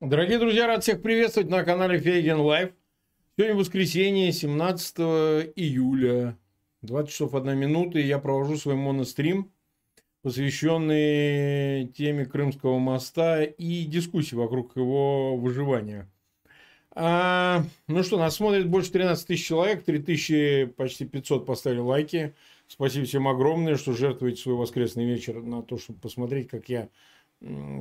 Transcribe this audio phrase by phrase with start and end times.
[0.00, 2.70] Дорогие друзья, рад всех приветствовать на канале Фейгин Live.
[3.36, 4.96] Сегодня воскресенье, 17
[5.56, 6.38] июля,
[6.80, 9.52] 20 часов 1 минута, и я провожу свой монострим,
[10.22, 16.10] посвященный теме Крымского моста и дискуссии вокруг его выживания.
[16.92, 22.34] А, ну что, нас смотрит больше 13 тысяч человек, 3 тысячи, почти 500 поставили лайки.
[22.68, 26.88] Спасибо всем огромное, что жертвуете свой воскресный вечер на то, чтобы посмотреть, как я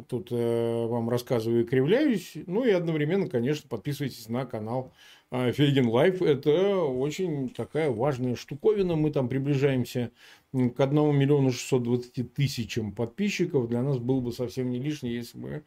[0.08, 2.34] тут э, вам рассказываю и кривляюсь.
[2.48, 4.94] Ну и одновременно, конечно, подписывайтесь на канал
[5.32, 6.22] э, Фейгин Live.
[6.22, 8.96] Это очень такая важная штуковина.
[8.96, 10.12] Мы там приближаемся
[10.54, 13.68] к 1 миллиону 620 тысячам подписчиков.
[13.68, 15.64] Для нас было бы совсем не лишнее, если бы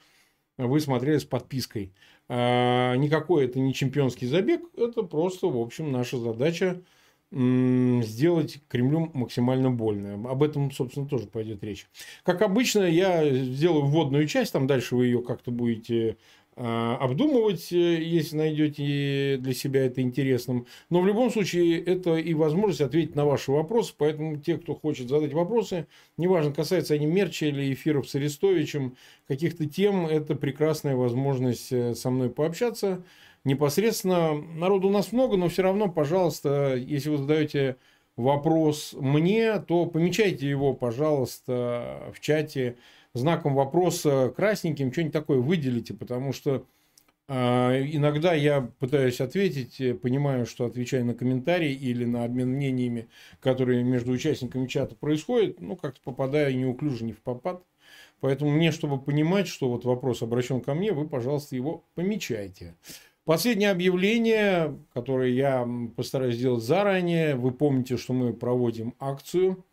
[0.56, 1.92] вы смотрели с подпиской.
[2.28, 6.82] А, никакой это не чемпионский забег, это просто, в общем, наша задача
[7.32, 10.30] сделать Кремлю максимально больно.
[10.30, 11.86] Об этом, собственно, тоже пойдет речь.
[12.24, 16.18] Как обычно, я сделаю вводную часть, там дальше вы ее как-то будете
[16.54, 20.66] а, обдумывать, э, если найдете для себя это интересным.
[20.90, 23.94] Но в любом случае это и возможность ответить на ваши вопросы.
[23.96, 25.86] Поэтому те, кто хочет задать вопросы,
[26.18, 28.96] неважно, касается они мерча или эфиров с Арестовичем,
[29.26, 33.02] каких-то тем, это прекрасная возможность э, со мной пообщаться
[33.44, 34.34] непосредственно.
[34.34, 37.76] Народу у нас много, но все равно, пожалуйста, если вы задаете
[38.16, 42.76] вопрос мне, то помечайте его, пожалуйста, в чате
[43.14, 46.66] знаком вопроса красненьким, что-нибудь такое выделите, потому что
[47.28, 47.34] э,
[47.92, 53.08] иногда я пытаюсь ответить, понимаю, что отвечаю на комментарии или на обмен мнениями,
[53.40, 57.62] которые между участниками чата происходят, ну, как-то попадаю неуклюже, не в попад.
[58.20, 62.76] Поэтому мне, чтобы понимать, что вот вопрос обращен ко мне, вы, пожалуйста, его помечайте.
[63.24, 67.36] Последнее объявление, которое я постараюсь сделать заранее.
[67.36, 69.64] Вы помните, что мы проводим акцию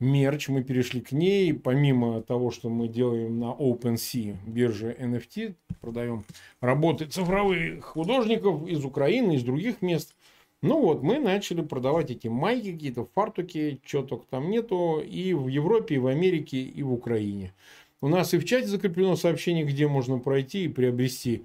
[0.00, 1.54] мерч, мы перешли к ней.
[1.54, 6.24] Помимо того, что мы делаем на OpenSea, бирже NFT, продаем
[6.60, 10.16] работы цифровых художников из Украины, из других мест.
[10.60, 15.46] Ну вот, мы начали продавать эти майки, какие-то фартуки, чего только там нету, и в
[15.46, 17.52] Европе, и в Америке, и в Украине.
[18.00, 21.44] У нас и в чате закреплено сообщение, где можно пройти и приобрести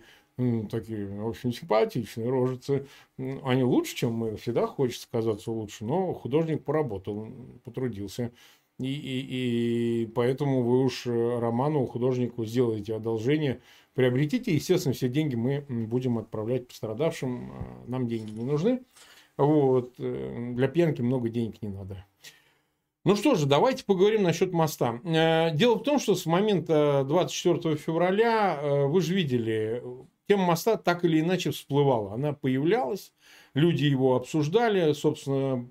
[0.69, 2.87] такие очень симпатичные рожицы.
[3.17, 4.35] Они лучше, чем мы.
[4.37, 5.83] Всегда хочется казаться лучше.
[5.83, 7.27] Но художник поработал,
[7.63, 8.31] потрудился.
[8.79, 13.61] И, и, и поэтому вы уж роману, художнику сделаете одолжение,
[13.95, 14.53] приобретите.
[14.53, 17.51] Естественно, все деньги мы будем отправлять пострадавшим.
[17.51, 18.83] А, нам деньги не нужны.
[19.37, 19.95] Вот.
[19.97, 22.05] Э, для пьянки много денег не надо.
[23.05, 24.99] Ну что же, давайте поговорим насчет моста.
[25.03, 29.81] Э, дело в том, что с момента 24 февраля, э, вы же видели,
[30.27, 32.13] Тема моста так или иначе всплывала.
[32.13, 33.13] Она появлялась,
[33.53, 35.69] люди его обсуждали, собственно,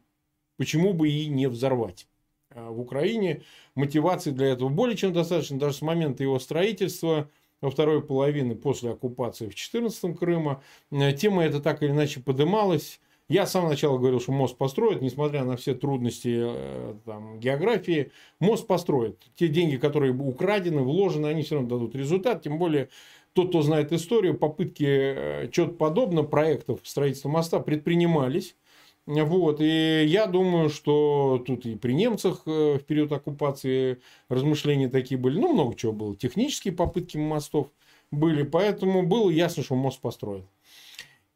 [0.56, 2.06] почему бы и не взорвать.
[2.50, 3.42] А в Украине
[3.74, 5.58] мотивации для этого более чем достаточно.
[5.58, 7.30] Даже с момента его строительства
[7.60, 10.62] во второй половине после оккупации в 14-м Крыма.
[10.90, 13.00] Э, тема эта так или иначе подымалась.
[13.28, 18.12] Я с самого начала говорил, что мост построят, несмотря на все трудности э, там, географии,
[18.38, 19.18] мост построят.
[19.34, 22.42] Те деньги, которые украдены, вложены, они все равно дадут результат.
[22.42, 22.88] Тем более
[23.36, 28.56] тот, кто знает историю, попытки э, чего-то подобного, проектов строительства моста предпринимались.
[29.06, 35.20] Вот, и я думаю, что тут и при немцах э, в период оккупации размышления такие
[35.20, 35.38] были.
[35.38, 36.16] Ну, много чего было.
[36.16, 37.68] Технические попытки мостов
[38.10, 38.42] были.
[38.42, 40.46] Поэтому было ясно, что мост построят.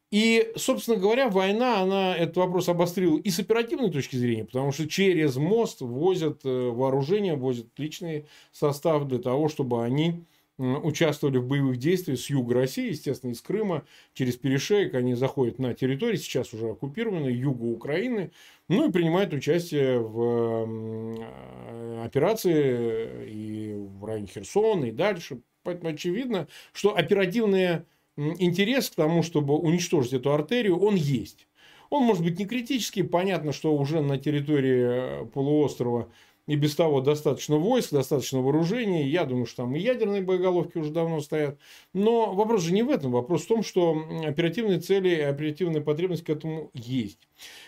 [0.09, 4.89] И, собственно говоря, война, она этот вопрос обострила и с оперативной точки зрения, потому что
[4.89, 10.25] через мост возят э, вооружение, возят личный состав для того, чтобы они
[10.57, 15.73] участвовали в боевых действиях с юга России, естественно, из Крыма, через перешеек они заходят на
[15.73, 18.31] территории, сейчас уже оккупированной, юга Украины,
[18.67, 25.41] ну и принимают участие в э, операции и в районе Херсона, и дальше.
[25.63, 27.83] Поэтому очевидно, что оперативный
[28.17, 31.47] интерес к тому, чтобы уничтожить эту артерию, он есть.
[31.89, 36.09] Он может быть не критический, понятно, что уже на территории э, полуострова
[36.47, 39.07] и без того достаточно войск, достаточно вооружений.
[39.07, 41.59] Я думаю, что там и ядерные боеголовки уже давно стоят.
[41.93, 43.11] Но вопрос же не в этом.
[43.11, 43.95] Вопрос в том, что
[44.25, 47.19] оперативные цели и оперативная потребность к этому есть.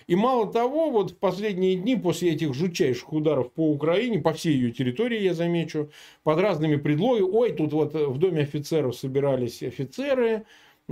[0.08, 4.54] И мало того, вот в последние дни после этих жутчайших ударов по Украине, по всей
[4.54, 5.92] ее территории, я замечу,
[6.24, 10.46] под разными предлогами, ой, тут вот в доме офицеров собирались офицеры,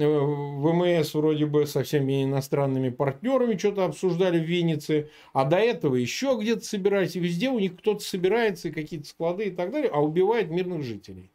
[0.08, 6.38] ВМС вроде бы со всеми иностранными партнерами что-то обсуждали в Виннице, а до этого еще
[6.40, 10.02] где-то собирались, и везде у них кто-то собирается, и какие-то склады и так далее, а
[10.02, 11.32] убивает мирных жителей.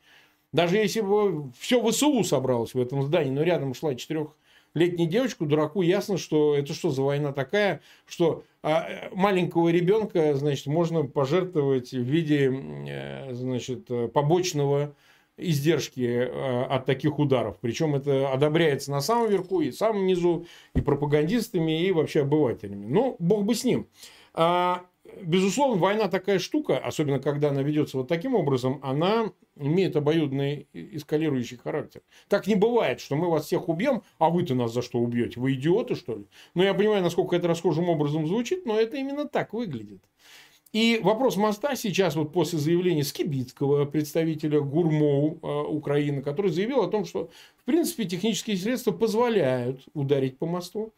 [0.52, 5.82] Даже если бы все ВСУ собралось в этом здании, но рядом шла четырехлетняя девочка, дураку
[5.82, 12.00] ясно, что это что за война такая, что а, маленького ребенка, значит, можно пожертвовать в
[12.00, 12.50] виде,
[12.88, 14.94] э, значит, побочного
[15.37, 17.56] издержки э, от таких ударов.
[17.61, 22.87] Причем это одобряется на самом верху и самом низу, и пропагандистами, и вообще обывателями.
[22.87, 23.87] Ну, бог бы с ним.
[24.35, 24.85] А,
[25.23, 31.56] безусловно, война такая штука, особенно когда она ведется вот таким образом, она имеет обоюдный эскалирующий
[31.56, 32.03] характер.
[32.29, 35.41] Так не бывает, что мы вас всех убьем, а вы-то нас за что убьете?
[35.41, 36.27] Вы идиоты, что ли?
[36.55, 40.03] Ну, я понимаю, насколько это расхожим образом звучит, но это именно так выглядит.
[40.72, 46.88] И вопрос моста сейчас, вот после заявления Скибицкого, представителя ГУРМОУ э, Украины, который заявил о
[46.88, 50.92] том, что, в принципе, технические средства позволяют ударить по мосту.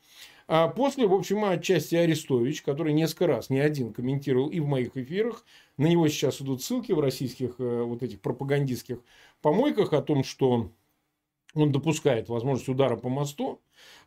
[0.48, 4.96] А после, в общем, отчасти Арестович, который несколько раз, не один, комментировал и в моих
[4.96, 5.44] эфирах,
[5.76, 8.98] на него сейчас идут ссылки в российских э, вот этих пропагандистских
[9.42, 10.72] помойках о том, что
[11.54, 13.60] он допускает возможность удара по мосту.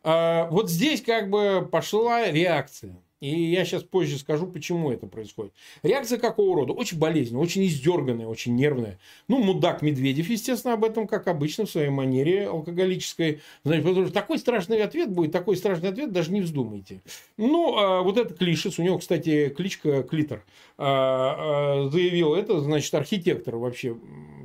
[0.04, 2.98] А вот здесь как бы пошла реакция.
[3.22, 5.54] И я сейчас позже скажу, почему это происходит.
[5.84, 6.74] Реакция какого рода?
[6.74, 9.00] Очень болезненная, очень издерганная, очень нервная.
[9.28, 13.42] Ну, мудак Медведев, естественно, об этом, как обычно, в своей манере алкоголической.
[13.64, 17.04] Значит, потому что такой страшный ответ будет, такой страшный ответ, даже не вздумайте.
[17.38, 20.44] Ну, а вот этот Клишес, у него, кстати, кличка Клитер,
[20.80, 23.98] а, а, заявил, это, значит, архитектор вообще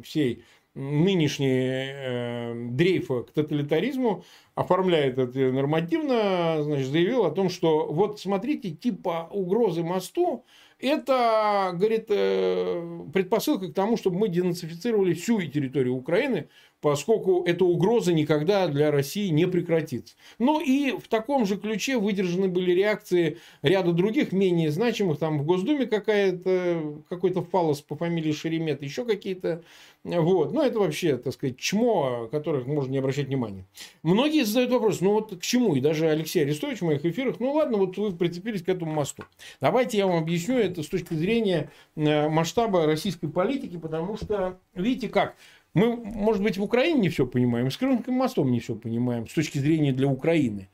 [0.05, 0.45] всей
[0.77, 4.25] нынешней э, дрейфа к тоталитаризму,
[4.55, 10.45] оформляет это нормативно, значит, заявил о том, что вот смотрите, типа угрозы мосту,
[10.79, 16.49] это, говорит, э, предпосылка к тому, чтобы мы денацифицировали всю территорию Украины,
[16.81, 20.15] поскольку эта угроза никогда для России не прекратится.
[20.39, 25.45] Ну и в таком же ключе выдержаны были реакции ряда других менее значимых, там в
[25.45, 29.63] Госдуме какая-то, какой-то фалос по фамилии Шеремет, еще какие-то,
[30.05, 33.65] вот, ну это вообще, так сказать, чмо, которых можно не обращать внимания.
[34.03, 37.53] Многие задают вопрос, ну вот к чему, и даже Алексей Арестович в моих эфирах, ну
[37.53, 39.25] ладно, вот вы прицепились к этому мосту.
[39.61, 45.09] Давайте я вам объясню это с точки зрения э, масштаба российской политики, потому что, видите
[45.09, 45.37] как,
[45.77, 49.35] мы, может быть, в Украине не все понимаем, с Крымским мостом не все понимаем с
[49.35, 50.71] точки зрения для Украины.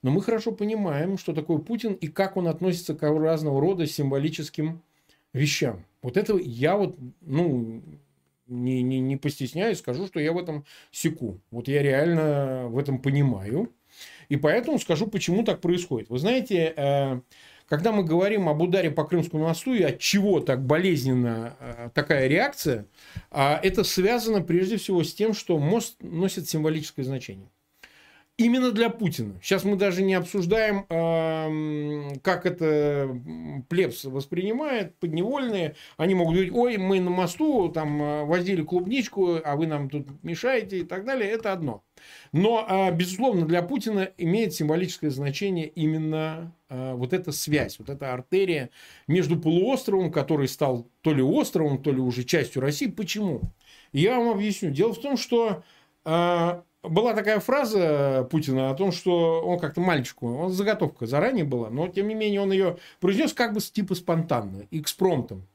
[0.00, 4.80] Но мы хорошо понимаем, что такое Путин и как он относится к разного рода символическим
[5.34, 5.84] вещам.
[6.00, 7.82] Вот это я вот, ну,
[8.46, 11.38] не, не, не постесняюсь, скажу, что я в этом секу.
[11.50, 13.70] Вот я реально в этом понимаю.
[14.28, 16.08] И поэтому скажу, почему так происходит.
[16.10, 17.20] Вы знаете, э,
[17.68, 22.28] когда мы говорим об ударе по Крымскому мосту и от чего так болезненно э, такая
[22.28, 22.86] реакция,
[23.30, 27.50] а это связано прежде всего с тем, что мост носит символическое значение.
[28.38, 29.34] Именно для Путина.
[29.40, 30.84] Сейчас мы даже не обсуждаем,
[32.20, 33.18] как это
[33.70, 35.74] плебс воспринимает, подневольные.
[35.96, 40.22] Они могут говорить, ой, мы на мосту там э, возили клубничку, а вы нам тут
[40.22, 41.30] мешаете и так далее.
[41.30, 41.82] Это одно.
[42.32, 48.12] Но, а, безусловно, для Путина имеет символическое значение именно а, вот эта связь, вот эта
[48.12, 48.68] артерия
[49.06, 52.86] между полуостровом, который стал то ли островом, то ли уже частью России.
[52.86, 53.40] Почему?
[53.92, 54.70] Я вам объясню.
[54.70, 55.62] Дело в том, что
[56.04, 61.70] а, была такая фраза Путина о том, что он как-то мальчику, он заготовка заранее была,
[61.70, 65.46] но тем не менее он ее произнес как бы типа спонтанно, экспромтом.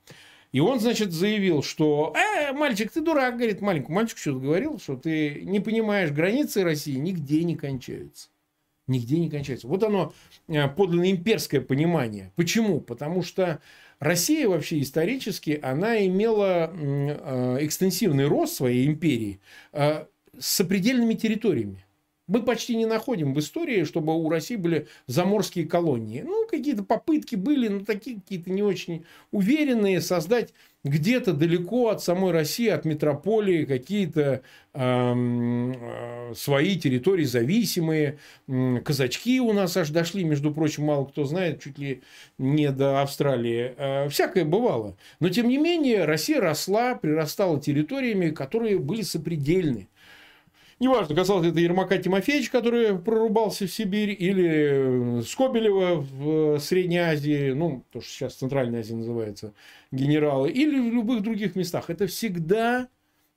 [0.51, 4.97] И он, значит, заявил, что «Э, мальчик, ты дурак», говорит, маленькому мальчику что-то говорил, что
[4.97, 8.27] ты не понимаешь, границы России нигде не кончаются.
[8.87, 9.67] Нигде не кончаются.
[9.67, 10.13] Вот оно,
[10.49, 12.33] э, подлинно имперское понимание.
[12.35, 12.81] Почему?
[12.81, 13.61] Потому что
[13.99, 19.39] Россия вообще исторически, она имела э, экстенсивный рост своей империи
[19.71, 20.05] э,
[20.41, 21.85] с сопредельными территориями
[22.31, 26.21] мы почти не находим в истории, чтобы у России были заморские колонии.
[26.21, 30.53] Ну, какие-то попытки были, но такие какие-то не очень уверенные, создать
[30.85, 34.43] где-то далеко от самой России, от метрополии, какие-то
[34.73, 38.17] э, свои территории зависимые.
[38.85, 42.01] Казачки у нас аж дошли, между прочим, мало кто знает, чуть ли
[42.37, 43.73] не до Австралии.
[43.75, 44.95] Э, всякое бывало.
[45.19, 49.89] Но, тем не менее, Россия росла, прирастала территориями, которые были сопредельны.
[50.81, 56.97] Неважно, касалось это Ермака Тимофеевича, который прорубался в Сибирь, или э, Скобелева в э, Средней
[56.97, 59.53] Азии, ну, то, что сейчас Центральная Азия называется,
[59.91, 61.91] генералы, или в любых других местах.
[61.91, 62.87] Это всегда,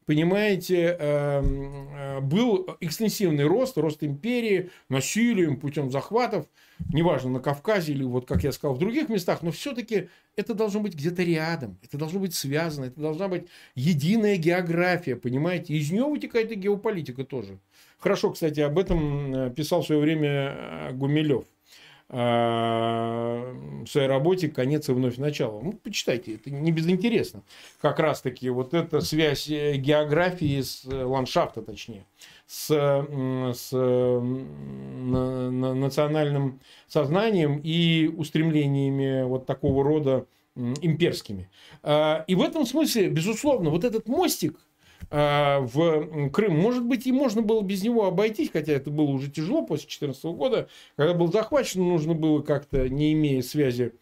[0.07, 6.47] понимаете, эм, э, был экстенсивный рост, рост империи, насилием, путем захватов–
[6.93, 10.81] неважно, на Кавказе или, вот как я сказал, в других местах, но все-таки это должно
[10.81, 15.75] быть где-то рядом, это должно быть связано, это должна быть единая география, понимаете?
[15.75, 17.59] Из нее вытекает и геополитика тоже.
[17.99, 21.45] Хорошо, кстати, об этом э, писал в свое время э, Гумилев
[22.15, 25.61] в своей работе «Конец и вновь начало».
[25.61, 27.43] Ну, почитайте, это не безинтересно.
[27.81, 32.05] Как раз-таки вот эта связь географии с ландшафта, точнее
[32.47, 32.69] с,
[33.55, 33.73] с
[35.73, 41.51] национальным сознанием и устремлениями вот такого рода имперскими.
[41.83, 44.64] А, и в этом смысле, безусловно, вот этот мостик, а,
[45.11, 46.59] в Крым.
[46.59, 50.25] Может быть, и можно было без него обойтись, хотя это было уже тяжело после 2014
[50.25, 53.93] года, когда был захвачен, нужно было как-то, не имея связи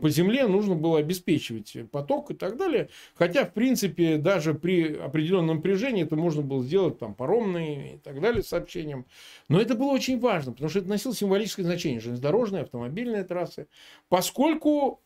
[0.00, 2.90] по земле нужно было обеспечивать поток и так далее.
[3.14, 8.20] Хотя, в принципе, даже при определенном напряжении это можно было сделать там паромные и так
[8.20, 9.06] далее сообщением.
[9.48, 12.00] Но это было очень важно, потому что это носило символическое значение.
[12.00, 13.68] Железнодорожные, автомобильные трассы.
[14.08, 15.00] Поскольку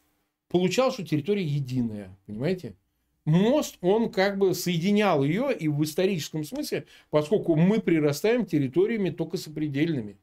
[0.49, 2.17] получалось, что территория единая.
[2.27, 2.75] Понимаете?
[3.25, 9.37] Мост, он как бы соединял ее и в историческом смысле, поскольку мы прирастаем территориями только
[9.37, 10.19] сопредельными.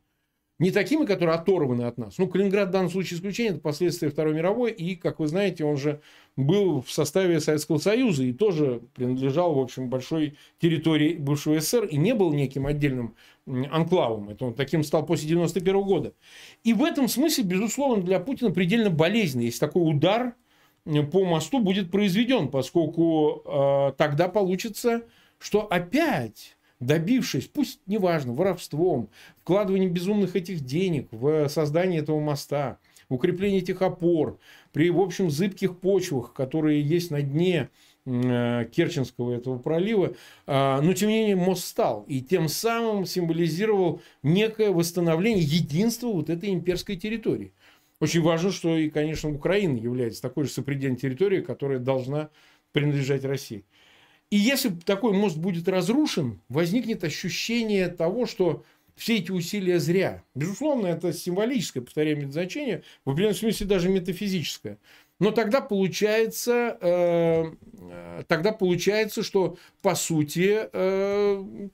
[0.62, 2.20] Не такими, которые оторваны от нас.
[2.20, 4.72] Ну, Калининград в данном случае исключение, это последствия Второй мировой.
[4.72, 6.02] И, как вы знаете, он же
[6.36, 11.98] был в составе Советского Союза и тоже принадлежал, в общем, большой территории бывшего СССР и
[11.98, 13.16] не был неким отдельным
[13.48, 14.30] анклавом.
[14.30, 16.14] Это он таким стал после 91 года.
[16.64, 20.36] И в этом смысле, безусловно, для Путина предельно болезненно, если такой удар
[20.86, 25.04] по мосту будет произведен, поскольку э, тогда получится,
[25.38, 29.10] что опять добившись, пусть неважно, воровством,
[29.42, 34.40] вкладыванием безумных этих денег в создание этого моста, укрепление этих опор,
[34.74, 37.70] при, в общем, зыбких почвах, которые есть на дне
[38.06, 40.16] э, Керченского этого пролива,
[40.48, 46.30] а, но тем не менее мост стал и тем самым символизировал некое восстановление единства вот
[46.30, 47.54] этой имперской территории.
[48.02, 52.32] Очень важно, что и, конечно, Украина является такой же сопредельной территорией, которая должна
[52.72, 53.64] принадлежать России.
[54.32, 58.64] И если такой мост будет разрушен, возникнет ощущение того, что
[58.96, 60.24] все эти усилия зря.
[60.34, 64.80] Безусловно, это символическое, повторяем значение, в определенном смысле даже метафизическое.
[65.20, 71.70] Но тогда получается, э, э, тогда получается, что по сути э,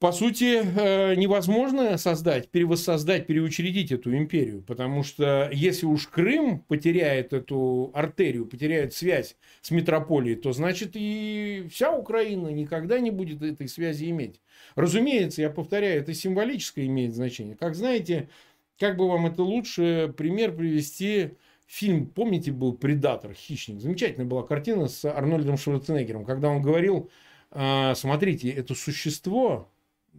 [0.00, 4.62] по сути, э, невозможно создать, перевоссоздать, переучредить эту империю.
[4.62, 11.66] Потому что если уж Крым потеряет эту артерию, потеряет связь с метрополией, то значит и
[11.70, 14.40] вся Украина никогда не будет этой связи иметь.
[14.74, 17.54] Разумеется, я повторяю, это символическое имеет значение.
[17.54, 18.30] Как знаете,
[18.78, 21.32] как бы вам это лучше пример привести
[21.66, 23.82] фильм, помните, был «Предатор», «Хищник».
[23.82, 27.10] Замечательная была картина с Арнольдом Шварценеггером, когда он говорил,
[27.50, 29.68] «А, смотрите, это существо,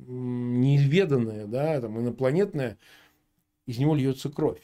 [0.08, 2.78] неизведанное, да, там, инопланетное,
[3.66, 4.62] из него льется кровь.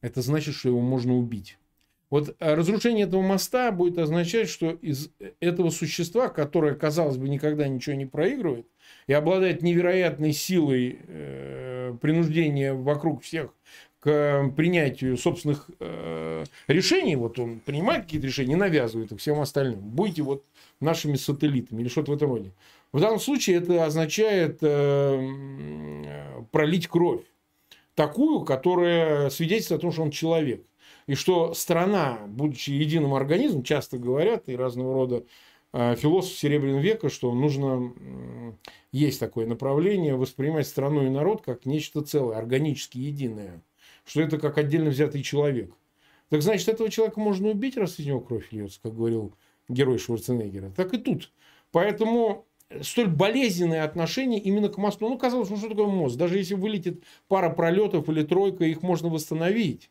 [0.00, 1.58] Это значит, что его можно убить.
[2.08, 7.66] Вот э, разрушение этого моста будет означать, что из этого существа, которое, казалось бы, никогда
[7.66, 8.66] ничего не проигрывает
[9.08, 13.52] и обладает невероятной силой э, принуждения вокруг всех
[13.98, 19.80] к принятию собственных э, решений, вот он принимает какие-то решения, навязывает их всем остальным.
[19.80, 20.44] Будете вот
[20.78, 22.52] нашими сателлитами или что-то в этом роде.
[22.96, 25.20] В данном случае это означает э,
[26.50, 27.20] пролить кровь.
[27.94, 30.64] Такую, которая свидетельствует о том, что он человек.
[31.06, 35.24] И что страна, будучи единым организмом, часто говорят, и разного рода
[35.74, 37.92] э, философы Серебряного века, что нужно,
[38.92, 43.62] есть такое направление, воспринимать страну и народ как нечто целое, органически единое.
[44.06, 45.70] Что это как отдельно взятый человек.
[46.30, 49.34] Так значит, этого человека можно убить, раз из него кровь льется, как говорил
[49.68, 50.70] герой Шварценеггера.
[50.70, 51.30] Так и тут.
[51.72, 52.45] Поэтому
[52.82, 55.08] столь болезненное отношение именно к мосту.
[55.08, 56.16] Ну, казалось, ну что такое мост?
[56.16, 59.90] Даже если вылетит пара пролетов или тройка, их можно восстановить.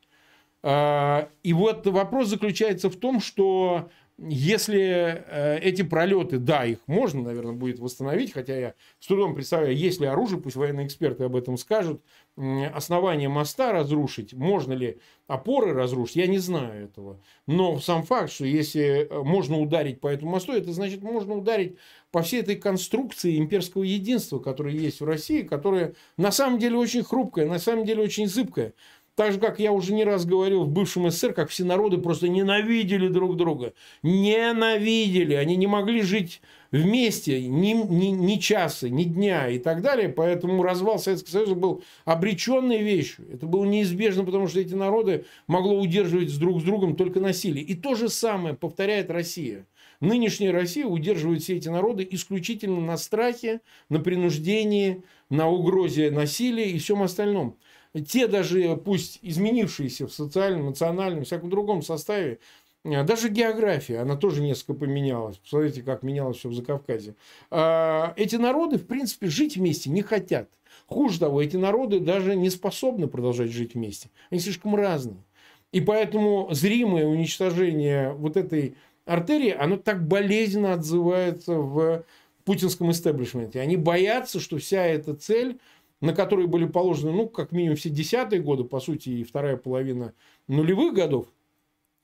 [0.64, 7.22] А, и вот вопрос заключается в том, что если э, эти пролеты, да, их можно,
[7.22, 11.36] наверное, будет восстановить, хотя я с трудом представляю, есть ли оружие, пусть военные эксперты об
[11.36, 12.02] этом скажут,
[12.38, 17.22] основание моста разрушить, можно ли опоры разрушить, я не знаю этого.
[17.48, 21.78] Но сам факт, что если э, можно ударить по этому мосту, это значит, можно ударить
[22.12, 27.04] по всей этой конструкции имперского единства, которая есть в России, которая на самом деле очень
[27.04, 28.74] хрупкая, на самом деле очень зыбкая.
[29.16, 32.28] Так же, как я уже не раз говорил в бывшем СССР, как все народы просто
[32.28, 33.74] ненавидели друг друга.
[34.04, 35.36] Ненавидели.
[35.36, 36.42] Они не могли жить
[36.72, 40.10] вместе ни, ни, ни часа, ни дня и так далее.
[40.10, 43.26] Поэтому развал Советского Союза был обреченной вещью.
[43.32, 47.64] Это было неизбежно, потому что эти народы могло удерживать друг с другом только насилие.
[47.64, 49.66] И то же самое повторяет Россия.
[50.02, 56.78] Нынешняя Россия удерживает все эти народы исключительно на страхе, на принуждении, на угрозе насилия и
[56.80, 57.56] всем остальном
[58.02, 62.40] те даже, пусть изменившиеся в социальном, национальном, всяком другом составе,
[62.84, 65.38] э, даже география, она тоже несколько поменялась.
[65.38, 67.16] Посмотрите, как менялось все в Закавказье.
[67.52, 70.50] А, эти народы, в принципе, жить вместе не хотят.
[70.88, 74.10] Хуже того, эти народы даже не способны продолжать жить вместе.
[74.30, 75.24] Они слишком разные.
[75.72, 78.76] И поэтому зримое уничтожение вот этой
[79.06, 82.06] артерии, оно так болезненно отзывается в
[82.46, 83.60] путинском истеблишменте.
[83.60, 85.60] Они боятся, что вся эта цель
[86.06, 90.14] на которые были положены, ну, как минимум все десятые годы, по сути, и вторая половина
[90.48, 91.28] нулевых годов,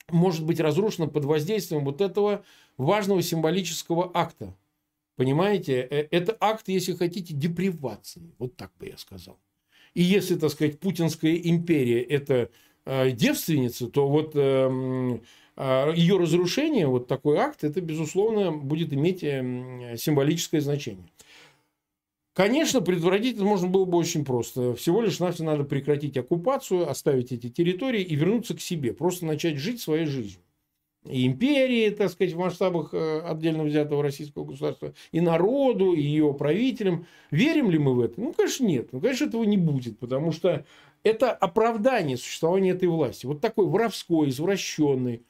[0.09, 2.43] может быть разрушена под воздействием вот этого
[2.77, 4.55] важного символического акта.
[5.15, 5.87] Понимаете?
[5.89, 8.33] Э, это акт, если хотите, депривации.
[8.39, 9.37] Вот так бы я сказал.
[9.93, 12.49] И если, так сказать, путинская империя– это
[12.85, 15.21] э, девственница, то вот эм,
[15.57, 21.07] э, ее разрушение, вот такой акт, это, безусловно, будет иметь эм, символическое значение.
[22.33, 24.73] Конечно, предотвратить это можно было бы очень просто.
[24.75, 28.93] Всего лишь навсего надо прекратить оккупацию, оставить эти территории и вернуться к себе.
[28.93, 30.41] Просто начать жить своей жизнью
[31.05, 36.33] и империи, так сказать, в масштабах э, отдельно взятого российского государства, и народу, и ее
[36.33, 37.07] правителям.
[37.31, 38.21] Верим ли мы в это?
[38.21, 38.89] Ну, конечно, нет.
[38.91, 40.63] Ну, конечно, этого не будет, потому что
[41.03, 43.25] это оправдание существования этой власти.
[43.25, 45.23] Вот такой воровской, извращенный,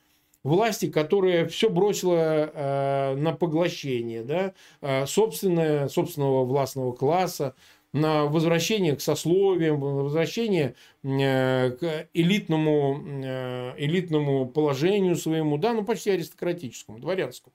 [0.43, 7.55] власти, которая все бросила э, на поглощение да, э, собственное, собственного властного класса,
[7.93, 15.83] на возвращение к сословиям, на возвращение э, к элитному, э, элитному положению своему, да, ну
[15.83, 17.53] почти аристократическому, дворянскому.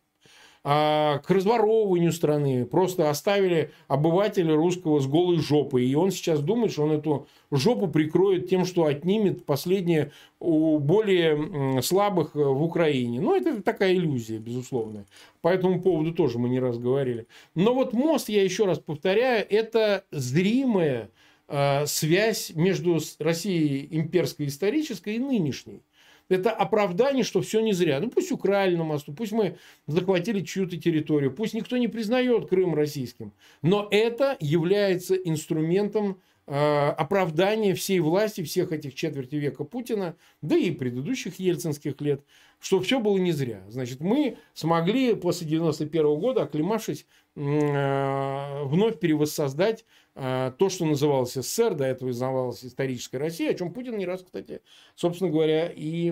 [0.68, 2.66] А, к разворовыванию страны.
[2.66, 5.86] Просто оставили обывателя русского с голой жопой.
[5.86, 11.80] И он сейчас думает, что он эту жопу прикроет тем, что отнимет последнее у более
[11.82, 13.20] слабых э, в Украине.
[13.20, 15.06] Ну, это такая иллюзия, безусловно.
[15.40, 17.28] По этому поводу тоже мы не раз говорили.
[17.54, 21.12] Но вот мост, я еще раз повторяю, это зримая
[21.46, 25.82] э, связь между Россией имперской исторической и нынешней
[26.28, 28.00] это оправдание, что все не зря.
[28.00, 32.74] Ну, пусть украли на мосту, пусть мы захватили чью-то территорию, пусть никто не признает Крым
[32.74, 33.32] российским.
[33.62, 40.70] Но это является инструментом э, оправдания всей власти, всех этих четверти века Путина, да и
[40.70, 42.22] предыдущих ельцинских лет,
[42.58, 43.62] что все было не зря.
[43.68, 49.84] Значит, мы смогли после 91 года, оклемавшись, э, вновь перевоссоздать
[50.14, 54.22] э, то, что называлось СССР, до этого называлось историческая Россия, о чем Путин не раз,
[54.22, 54.60] кстати,
[54.94, 56.10] собственно говоря, и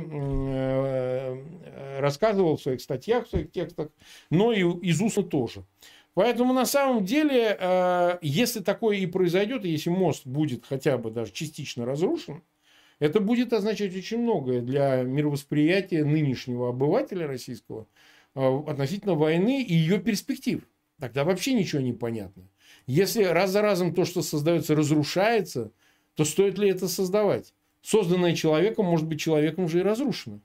[1.98, 3.88] рассказывал в своих статьях, в своих текстах,
[4.30, 5.64] но и из уст тоже.
[6.14, 11.84] Поэтому на самом деле, если такое и произойдет, если мост будет хотя бы даже частично
[11.84, 12.42] разрушен,
[13.00, 17.86] это будет означать очень многое для мировосприятия нынешнего обывателя российского
[18.34, 20.62] относительно войны и ее перспектив.
[21.00, 22.48] Тогда вообще ничего не понятно.
[22.86, 25.72] Если раз за разом то, что создается, разрушается,
[26.14, 27.52] то стоит ли это создавать?
[27.82, 30.38] Созданное человеком может быть человеком уже и разрушено.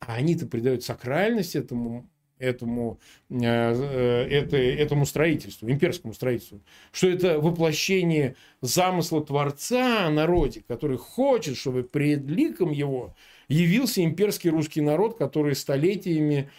[0.00, 2.08] А они-то придают сакральность этому,
[2.42, 2.98] этому,
[3.30, 6.60] э, э, это, этому строительству, имперскому строительству.
[6.90, 13.14] Что это воплощение замысла Творца о народе, который хочет, чтобы пред ликом его
[13.48, 16.50] явился имперский русский народ, который столетиями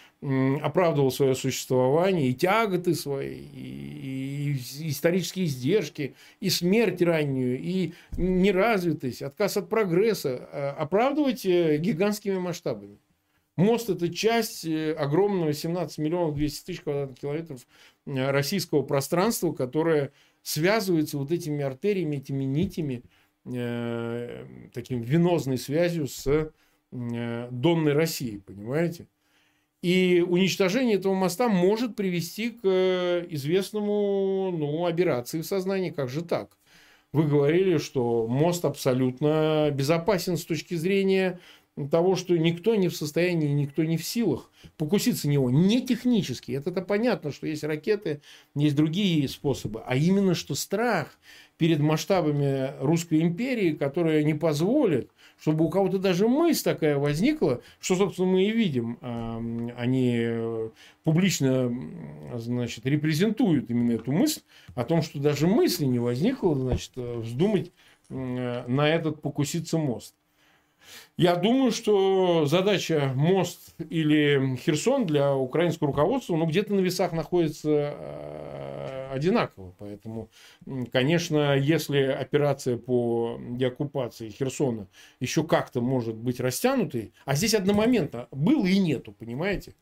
[0.61, 9.21] оправдывал свое существование, и тяготы свои, и, и исторические издержки, и смерть раннюю, и неразвитость,
[9.21, 12.99] отказ от прогресса а, оправдывать э, гигантскими масштабами.
[13.55, 17.67] Мост– это часть э, огромного 17 миллионов 200 тысяч квадратных километров
[18.05, 20.11] э, российского пространства, которое
[20.41, 23.03] связывается вот этими артериями, этими нитями,
[23.45, 26.49] э, таким венозной связью с э,
[26.91, 29.07] Донной Россией, понимаете?
[29.83, 35.89] И уничтожение этого моста может привести к э, известному ну, операции в сознании.
[35.89, 36.57] Как же так?
[37.11, 41.39] Вы говорили, что мост абсолютно безопасен с точки зрения
[41.89, 45.49] того, что никто не в состоянии, никто не в силах покуситься на него.
[45.49, 46.51] Не технически.
[46.51, 48.21] Это-то понятно, что есть ракеты,
[48.55, 49.81] есть другие способы.
[49.85, 51.19] А именно, что страх
[51.57, 55.11] перед масштабами Русской империи, которая не позволит
[55.43, 58.97] чтобы у кого-то даже мысль такая возникла, что, собственно, мы и видим,
[59.75, 60.69] они э,
[61.03, 61.69] публично,
[62.35, 64.39] значит, репрезентуют именно эту мысль
[64.73, 67.73] о том, что даже мысли не возникло, значит, э, вздумать
[68.09, 70.15] э, на этот покуситься мост.
[71.17, 79.09] Я думаю, что задача мост или Херсон для украинского руководства, ну, где-то на весах находится
[79.11, 79.73] одинаково.
[79.77, 80.29] Поэтому,
[80.91, 84.87] конечно, если операция по деоккупации Херсона
[85.19, 89.75] еще как-то может быть растянутой, а здесь одномоментно было и нету, понимаете?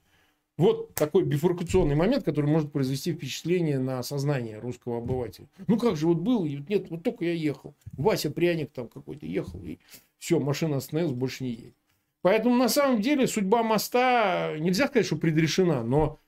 [0.58, 5.48] Вот такой бифуркационный момент, который может произвести впечатление на сознание русского обывателя.
[5.66, 7.74] Ну как же, вот был, нет, вот только я ехал.
[7.94, 9.80] Вася пряник там какой-то ехал, и
[10.22, 11.74] все, машина остановилась, больше не едет.
[12.22, 16.20] Поэтому на самом деле судьба моста, нельзя сказать, что предрешена, но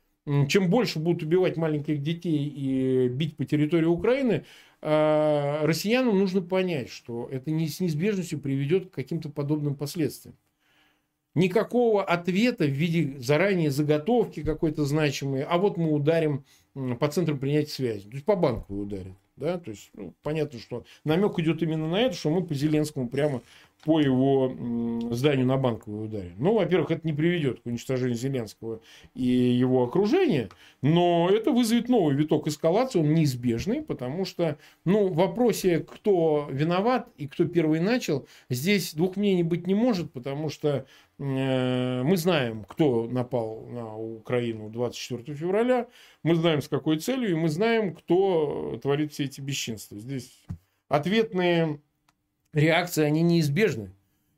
[0.48, 4.46] чем больше будут убивать маленьких детей и бить по территории Украины,
[4.82, 10.36] а, россиянам нужно понять, что это не с неизбежностью приведет к каким-то подобным последствиям.
[11.36, 16.46] Никакого ответа в виде заранее заготовки какой-то значимой, а вот мы ударим
[17.00, 18.08] по центру принятия связи.
[18.08, 19.14] То есть по банку ударят.
[19.36, 19.58] Да?
[19.58, 23.42] То есть ну, понятно, что намек идет именно на это, что мы по Зеленскому прямо
[23.84, 24.56] по его
[25.12, 26.34] зданию на банковой ударе.
[26.38, 28.82] Ну, во-первых, это не приведет к уничтожению Зеленского
[29.14, 30.50] и его окружения,
[30.82, 37.10] но это вызовет новый виток эскалации, он неизбежный, потому что, ну, в вопросе, кто виноват
[37.18, 40.86] и кто первый начал, здесь двух мнений быть не может, потому что
[41.20, 45.88] э, мы знаем, кто напал на Украину 24 февраля,
[46.24, 50.00] мы знаем, с какой целью, и мы знаем, кто творит все эти бесчинства.
[50.00, 50.46] Здесь
[50.88, 51.80] ответные
[52.54, 53.92] реакции, они неизбежны.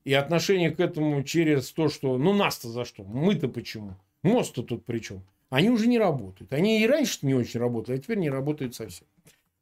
[0.03, 4.85] И отношение к этому через то, что ну нас-то за что, мы-то почему, мост-то тут
[4.85, 6.53] при чем, они уже не работают.
[6.53, 9.07] Они и раньше не очень работали, а теперь не работают совсем.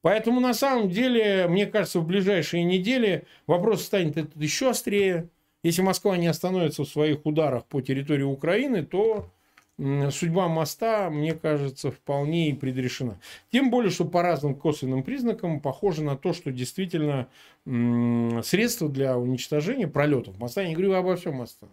[0.01, 5.29] Поэтому на самом деле, мне кажется, в ближайшие недели вопрос станет еще острее.
[5.63, 9.31] Если Москва не остановится в своих ударах по территории Украины, то
[9.79, 13.19] судьба моста, мне кажется, вполне и предрешена.
[13.51, 17.27] Тем более, что по разным косвенным признакам похоже на то, что действительно
[17.65, 21.67] средства для уничтожения пролетов моста, я не говорю обо всем моста,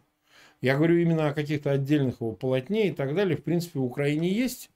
[0.61, 4.31] я говорю именно о каких-то отдельных его полотне и так далее, в принципе, в Украине
[4.31, 4.71] есть.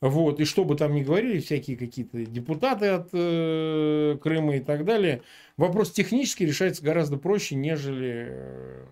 [0.00, 4.86] Вот, и что бы там ни говорили, всякие какие-то депутаты от э, Крыма и так
[4.86, 5.20] далее,
[5.58, 8.84] вопрос технически решается гораздо проще, нежели э,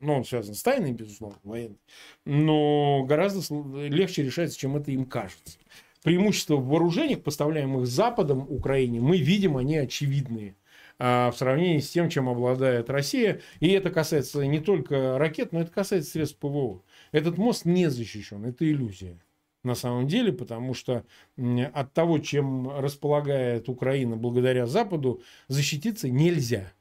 [0.00, 1.80] ну, он связан с тайной, безусловно, военной,
[2.24, 3.42] но гораздо
[3.86, 5.58] легче решается, чем это им кажется.
[6.02, 10.56] Преимущества в вооружениях, поставляемых Западом Украине, мы видим, они очевидные
[10.98, 13.42] а, в сравнении с тем, чем обладает Россия.
[13.60, 16.82] И это касается не только ракет, но это касается средств ПВО.
[17.12, 19.20] Этот мост не защищен, это иллюзия
[19.62, 21.04] на самом деле, потому что
[21.36, 26.72] от того, чем располагает Украина благодаря Западу, защититься нельзя.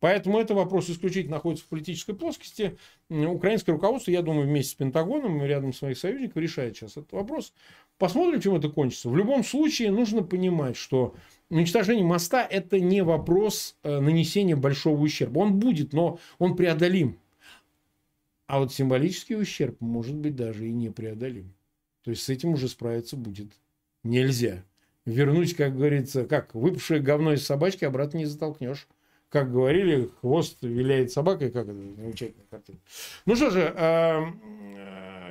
[0.00, 2.78] Поэтому это вопрос исключительно находится в политической плоскости.
[3.08, 7.52] Украинское руководство, я думаю, вместе с Пентагоном и рядом своих союзников решает сейчас этот вопрос.
[7.98, 9.08] Посмотрим, чем это кончится.
[9.08, 11.16] В любом случае нужно понимать, что
[11.50, 15.40] уничтожение моста– это не вопрос э, нанесения большого ущерба.
[15.40, 17.18] Он будет, но он преодолим.
[18.46, 21.54] А вот символический ущерб может быть даже и непреодолим.
[22.04, 23.50] То есть с этим уже справиться будет
[24.04, 24.64] нельзя.
[25.04, 28.86] Вернуть, как говорится, как выпавшее говно из собачки обратно не затолкнешь
[29.28, 32.78] как говорили, хвост виляет собакой, как это замечательная картина.
[33.26, 34.26] Ну что же, а,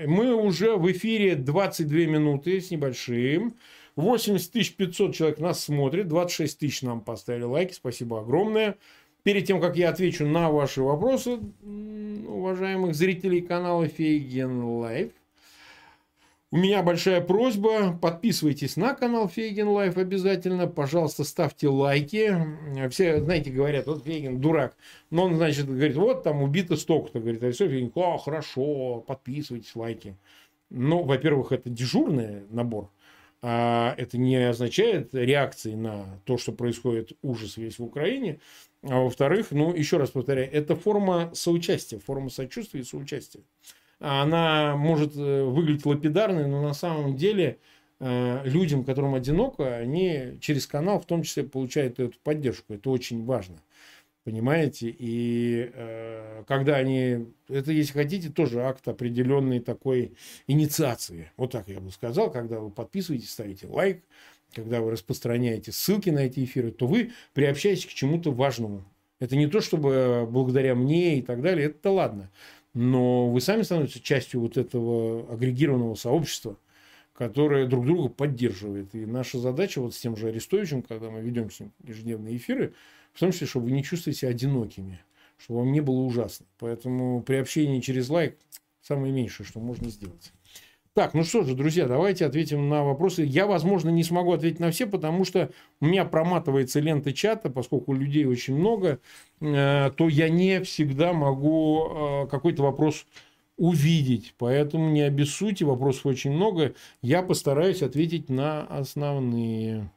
[0.05, 3.55] мы уже в эфире 22 минуты с небольшим.
[3.95, 8.77] 80 500 человек нас смотрит, 26 тысяч нам поставили лайки, спасибо огромное.
[9.23, 11.39] Перед тем, как я отвечу на ваши вопросы,
[12.27, 15.11] уважаемых зрителей канала Фейгин Live,
[16.49, 22.33] у меня большая просьба, подписывайтесь на канал Фейгин Live обязательно, пожалуйста, ставьте лайки.
[22.89, 24.77] Все, знаете, говорят, вот Фейгин дурак,
[25.09, 29.75] но он, значит, говорит, вот там убито столько-то, говорит, а все, Фейгин, о, хорошо, подписывайтесь,
[29.75, 30.15] лайки.
[30.69, 32.91] Ну, во-первых, это дежурный набор,
[33.41, 38.39] а это не означает реакции на то, что происходит ужас весь в Украине.
[38.83, 43.41] А во-вторых, ну, еще раз повторяю, это форма соучастия, форма сочувствия и соучастия
[43.99, 47.59] она может э, выглядеть лапидарной, но на самом деле
[47.99, 52.73] э, людям, которым одиноко, они через канал в том числе получают эту поддержку.
[52.73, 53.57] Это очень важно.
[54.23, 54.93] Понимаете?
[54.97, 57.27] И э, когда они...
[57.47, 60.15] Это, если хотите, тоже акт определенной такой
[60.47, 61.31] инициации.
[61.37, 62.29] Вот так я бы сказал.
[62.29, 64.03] Когда вы подписываетесь, ставите лайк,
[64.53, 68.83] когда вы распространяете ссылки на эти эфиры, то вы приобщаетесь к чему-то важному.
[69.19, 71.67] Это не то, чтобы благодаря мне и так далее.
[71.67, 72.29] Это ладно
[72.77, 76.57] но вы сами становитесь частью вот этого агрегированного сообщества,
[77.13, 78.93] которое друг друга поддерживает.
[78.93, 82.75] И наша задача вот с тем же Арестовичем, когда мы ведем с ним ежедневные эфиры,
[83.13, 84.99] в том числе, чтобы вы не чувствовали себя одинокими,
[85.39, 86.45] чтобы вам не было ужасно.
[86.59, 88.37] Поэтому при общении через лайк
[88.83, 90.31] самое меньшее, что можно сделать.
[90.97, 93.21] Так, ну что же, друзья, давайте ответим на вопросы.
[93.23, 97.93] Я, возможно, не смогу ответить на все, потому что у меня проматывается лента чата, поскольку
[97.93, 98.99] людей очень много,
[99.39, 103.05] э, то я не всегда могу э, какой-то вопрос
[103.57, 104.33] увидеть.
[104.39, 106.73] Поэтому не обессудьте, вопросов очень много.
[107.03, 109.91] Я постараюсь ответить на основные.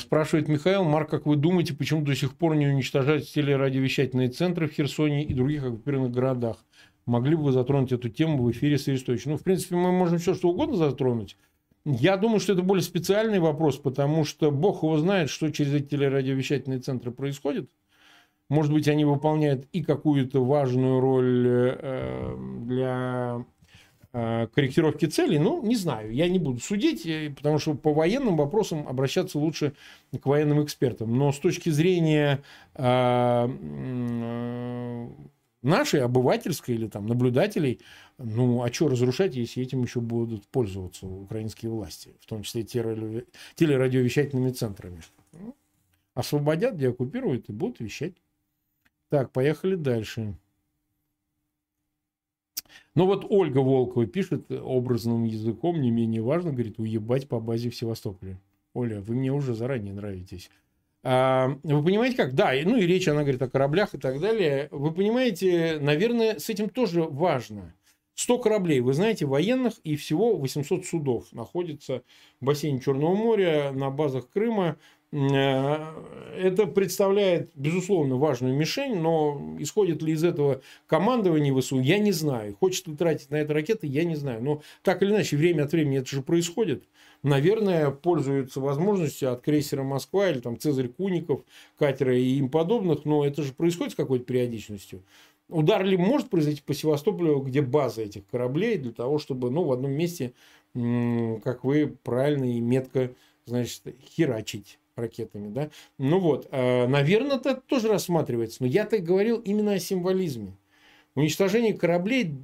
[0.00, 4.72] Спрашивает Михаил, Марк, как вы думаете, почему до сих пор не уничтожают телерадиовещательные центры в
[4.72, 6.58] Херсоне и других оккупированных городах?
[7.06, 9.32] Могли бы вы затронуть эту тему в эфире с Арестовичем?
[9.32, 11.36] Ну, в принципе, мы можем все что угодно затронуть.
[11.84, 15.86] Я думаю, что это более специальный вопрос, потому что Бог его знает, что через эти
[15.88, 17.70] телерадиовещательные центры происходит.
[18.48, 23.42] Может быть, они выполняют и какую-то важную роль э, для Э,
[24.12, 28.86] корректировки целей, ну, не знаю, я не буду судить, э, потому что по военным вопросам
[28.86, 29.72] обращаться лучше
[30.12, 31.16] к военным экспертам.
[31.16, 32.42] Но с точки зрения
[32.74, 33.48] э,
[35.62, 37.80] нашей, обывательской или там наблюдателей,
[38.18, 44.50] ну, а что разрушать, если этим еще будут пользоваться украинские власти, в том числе телерадиовещательными
[44.50, 45.00] центрами.
[45.32, 45.56] Ну,
[46.14, 48.12] освободят, деоккупируют и будут вещать.
[49.08, 50.34] Так, поехали дальше.
[52.94, 57.76] Ну вот Ольга Волкова пишет образным языком, не менее важно, говорит, уебать по базе в
[57.76, 58.38] Севастополе.
[58.74, 60.50] Оля, вы мне уже заранее нравитесь.
[61.02, 62.34] А, вы понимаете как?
[62.34, 64.68] Да, ну и речь, она говорит о кораблях и так далее.
[64.70, 67.74] Вы понимаете, наверное, с этим тоже важно.
[68.14, 72.02] 100 кораблей, вы знаете, военных и всего 800 судов находится
[72.40, 74.76] в бассейне Черного моря, на базах Крыма.
[75.12, 75.76] Э,
[76.36, 82.56] это представляет, безусловно, важную мишень, но исходит ли из этого командование ВСУ, я не знаю.
[82.58, 84.42] Хочет ли тратить на это ракеты, я не знаю.
[84.42, 86.84] Но так или иначе, время от времени это же происходит
[87.22, 91.42] наверное, пользуются возможностью от крейсера «Москва» или там «Цезарь Куников»,
[91.78, 95.02] катера и им подобных, но это же происходит с какой-то периодичностью.
[95.48, 99.72] Удар ли может произойти по Севастополю, где база этих кораблей, для того, чтобы ну, в
[99.72, 100.32] одном месте,
[100.74, 103.12] как вы правильно и метко
[103.44, 103.82] значит,
[104.16, 105.48] херачить ракетами.
[105.48, 105.70] Да?
[105.98, 108.58] Ну вот, а, наверное, это тоже рассматривается.
[108.62, 110.56] Но я так говорил именно о символизме.
[111.14, 112.34] Уничтожение кораблей,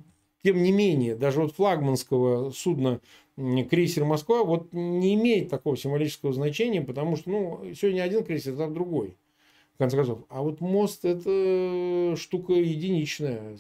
[0.43, 3.01] тем не менее, даже вот флагманского судна
[3.37, 8.75] крейсер Москва вот не имеет такого символического значения, потому что ну, сегодня один крейсер, завтра
[8.75, 9.17] другой.
[9.75, 10.25] В конце концов.
[10.29, 13.57] А вот мост это штука единичная.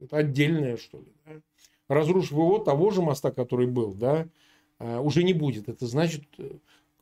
[0.00, 1.12] Это отдельная, что ли.
[1.26, 1.32] Да?
[1.88, 4.26] Разрушив его, того же моста, который был, да,
[4.78, 5.68] а, уже не будет.
[5.68, 6.24] Это значит,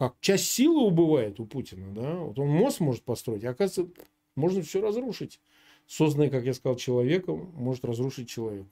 [0.01, 1.93] как часть силы убывает у Путина.
[1.95, 2.15] Да?
[2.15, 4.03] Вот он мост может построить, а оказывается,
[4.35, 5.41] можно все разрушить.
[5.87, 8.65] Созданное, как я сказал, человеком, может разрушить человек.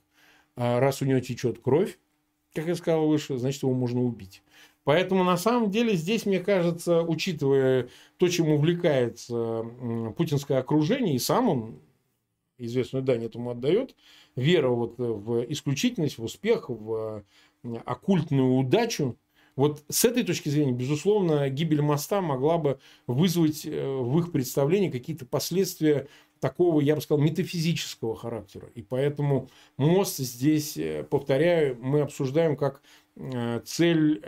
[0.56, 1.98] А раз у него течет кровь,
[2.54, 4.42] как я сказал выше, значит, его можно убить.
[4.84, 9.66] Поэтому, на самом деле, здесь, мне кажется, учитывая то, чем увлекается
[10.16, 11.78] путинское окружение, и сам он
[12.56, 13.94] известную дань этому отдает,
[14.34, 17.22] вера вот в исключительность, в успех, в
[17.84, 19.18] оккультную удачу,
[19.58, 24.88] вот с этой точки зрения, безусловно, гибель моста могла бы вызвать э, в их представлении
[24.88, 26.06] какие-то последствия
[26.38, 28.70] такого, я бы сказал, метафизического характера.
[28.76, 32.82] И поэтому мост здесь, э, повторяю, мы обсуждаем как
[33.16, 34.22] э, цель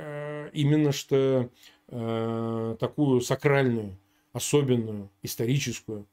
[0.52, 1.48] именно что
[1.86, 3.98] такую сакральную,
[4.32, 6.06] особенную, историческую.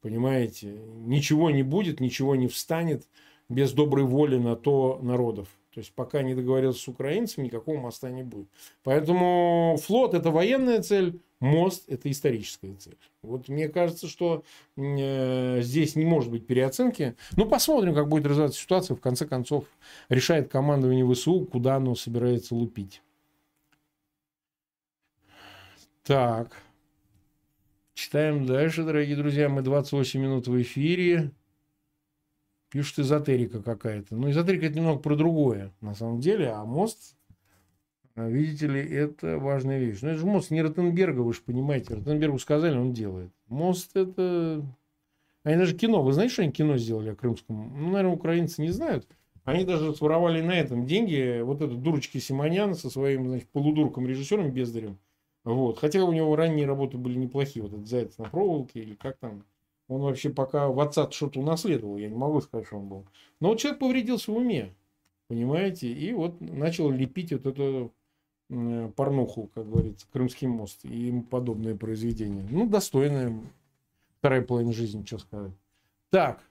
[0.00, 0.68] Понимаете?
[0.68, 3.06] Ничего не будет, ничего не встанет
[3.50, 5.48] без доброй воли на то народов.
[5.74, 8.46] То есть пока не договорился с украинцами, никакого моста не будет.
[8.84, 12.96] Поэтому флот это военная цель, мост– это историческая цель.
[13.22, 14.44] Вот мне кажется, что
[14.76, 17.16] э, здесь не может быть переоценки.
[17.36, 18.96] Ну, посмотрим, как будет развиваться ситуация.
[18.96, 19.64] В конце концов,
[20.08, 23.02] решает командование ВСУ, куда оно собирается лупить.
[26.04, 26.56] Так.
[27.94, 29.48] Читаем дальше, дорогие друзья.
[29.48, 31.32] Мы 28 минут в эфире.
[32.74, 34.16] Пишут эзотерика какая-то.
[34.16, 36.48] Но эзотерика это немного про другое, на самом деле.
[36.48, 37.14] А мост
[38.16, 40.00] видите ли, это важная вещь.
[40.02, 41.94] Но это же мост не Ротенберга, вы же понимаете.
[41.94, 43.30] Ротенбергу сказали, он делает.
[43.46, 44.66] Мост это...
[45.44, 47.80] Они даже кино, вы знаете, что они кино сделали о Крымском?
[47.80, 49.06] Ну, наверное, украинцы не знают.
[49.44, 51.42] Они даже своровали на этом деньги.
[51.42, 54.98] Вот этот дурочки Симонян со своим, значит, полудурком режиссером Бездарем.
[55.44, 55.78] Вот.
[55.78, 57.62] Хотя у него ранние работы были неплохие.
[57.62, 59.44] Вот этот «Заяц на проволоке» или как там.
[59.88, 61.98] Он вообще пока в отца что-то унаследовал.
[61.98, 63.06] Я не могу сказать, что он был.
[63.40, 64.74] Но вот человек повредился в уме.
[65.28, 65.92] Понимаете?
[65.92, 67.90] И вот начал лепить вот это
[68.50, 72.46] Э, порнуху, как говорится, Крымский мост и им подобные произведения.
[72.50, 73.34] Ну, достойная
[74.18, 75.52] вторая половина жизни, что сказать.
[76.10, 76.42] Так.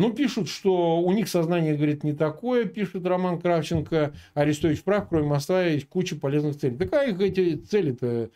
[0.00, 4.14] Ну, пишут, что у них сознание, говорит, не такое, пишет Роман Кравченко.
[4.32, 6.78] Арестович прав, кроме моста есть куча полезных целей.
[6.78, 8.30] Такая их эти цели-то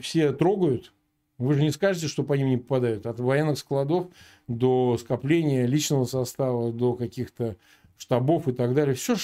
[0.00, 0.94] все трогают.
[1.36, 3.04] Вы же не скажете, что по ним не попадают.
[3.04, 4.06] От военных складов
[4.48, 7.56] до скопления личного состава, до каких-то
[7.98, 8.94] штабов и так далее.
[8.94, 9.16] Все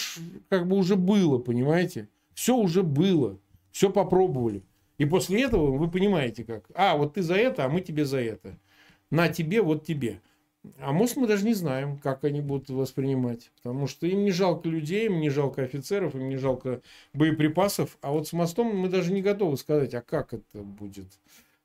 [0.51, 2.11] как бы уже было, понимаете?
[2.35, 3.38] Все уже было.
[3.70, 4.62] Все попробовали.
[4.98, 6.68] И после этого вы понимаете как.
[6.74, 8.59] А, вот ты за это, а мы тебе за это.
[9.11, 10.20] На тебе, вот тебе.
[10.78, 13.50] А мост мы даже не знаем, как они будут воспринимать.
[13.57, 16.81] Потому что им не жалко людей, им не жалко офицеров, им не жалко
[17.12, 17.98] боеприпасов.
[18.00, 21.09] А вот с мостом мы даже не готовы сказать, а как это будет.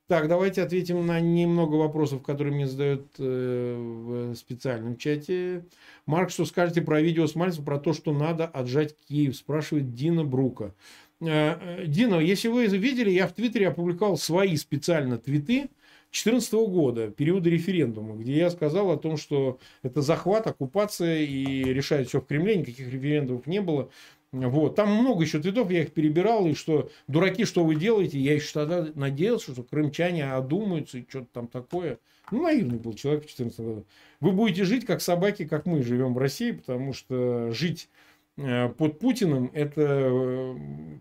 [0.06, 5.64] Так, давайте ответим на немного вопросов, которые мне задают э, в специальном чате.
[6.04, 10.22] Марк, что скажете про видео с Мальцевым, про то, что надо отжать Киев, спрашивает Дина
[10.22, 10.74] Брука.
[11.22, 15.70] Э, э Дина, если вы видели, я в Твиттере опубликовал свои специально твиты
[16.14, 22.08] 2014 года, периода референдума, где я сказал о том, что это захват, оккупация и решает
[22.08, 23.90] все в Кремле, никаких референдумов не было.
[24.30, 24.76] Вот.
[24.76, 28.18] Там много еще цветов, я их перебирал, и что, дураки, что вы делаете?
[28.18, 31.98] Я еще тогда надеялся, что крымчане одумаются, и что-то там такое.
[32.30, 33.86] Ну, наивный был человек в 14 году.
[34.20, 37.88] Вы будете жить, как собаки, как мы живем в России, потому что жить
[38.36, 40.56] э, под Путиным– это э,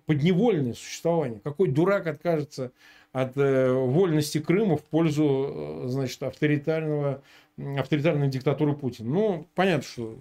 [0.05, 1.39] подневольное существование.
[1.43, 2.71] Какой дурак откажется
[3.13, 7.23] от э, вольности Крыма в пользу, значит, авторитарного,
[7.77, 9.09] авторитарной диктатуры Путина?
[9.09, 10.19] Ну, понятно, что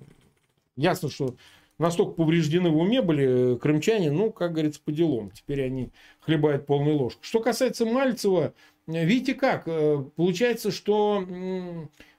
[0.76, 1.34] ясно, что
[1.78, 5.30] настолько повреждены в уме были крымчане, ну, как говорится, по делам.
[5.30, 7.22] Теперь они хлебают полной ложкой.
[7.22, 8.54] Что касается Мальцева,
[8.86, 11.26] видите как, э, получается, что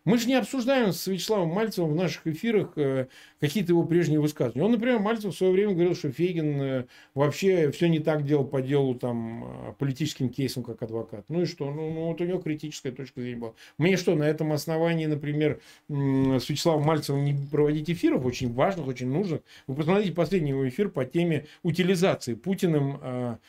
[0.06, 3.08] мы же не обсуждаем с Вячеславом Мальцевым в наших эфирах э,
[3.44, 4.64] какие-то его прежние высказывания.
[4.64, 8.46] Он, например, Мальцев в свое время говорил, что Фейгин э, вообще все не так делал
[8.46, 11.26] по делу там, э, политическим кейсам, как адвокат.
[11.28, 11.70] Ну и что?
[11.70, 13.54] Ну, ну вот у него критическая точка зрения была.
[13.78, 19.10] Мне что, на этом основании, например, с Вячеславом Мальцевым не проводить эфиров очень важных, очень
[19.12, 19.42] нужных?
[19.68, 23.40] Вы посмотрите последний его эфир по теме утилизации Путиным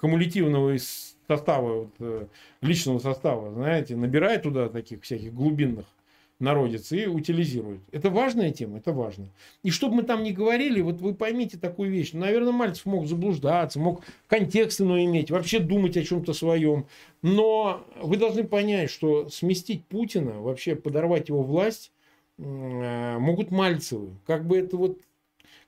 [0.00, 0.78] кумулятивного
[1.28, 2.30] состава, вот,
[2.62, 5.84] личного состава, знаете, набирает туда таких всяких глубинных
[6.38, 7.80] народец и утилизирует.
[7.92, 9.28] Это важная тема, это важно.
[9.62, 12.12] И чтобы мы там не говорили, вот вы поймите такую вещь.
[12.12, 16.86] Наверное, Мальцев мог заблуждаться, мог контекст иной иметь, вообще думать о чем-то своем.
[17.22, 21.90] Но вы должны понять, что сместить Путина, вообще подорвать его власть,
[22.36, 24.10] могут Мальцевы.
[24.26, 24.98] Как бы это вот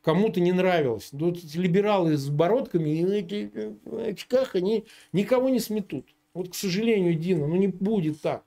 [0.02, 1.10] кому-то не нравилось.
[1.18, 3.04] Тут либералы с бородками и
[3.84, 6.04] на очках, они никого не сметут.
[6.34, 8.44] Вот, к сожалению, Дина, ну не будет так.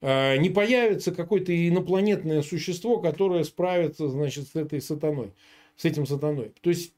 [0.00, 5.32] А, не появится какое-то инопланетное существо, которое справится, значит, с этой сатаной,
[5.76, 6.52] с этим сатаной.
[6.60, 6.94] То есть,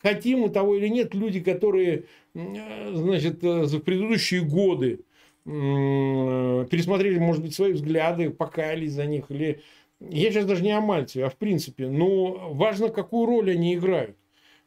[0.00, 5.00] хотим мы того или нет, люди, которые, значит, э, за предыдущие годы
[5.44, 9.62] пересмотрели, может быть, свои взгляды, покаялись за них, или
[10.00, 14.16] я сейчас даже не о Мальцеве, а в принципе, но важно, какую роль они играют.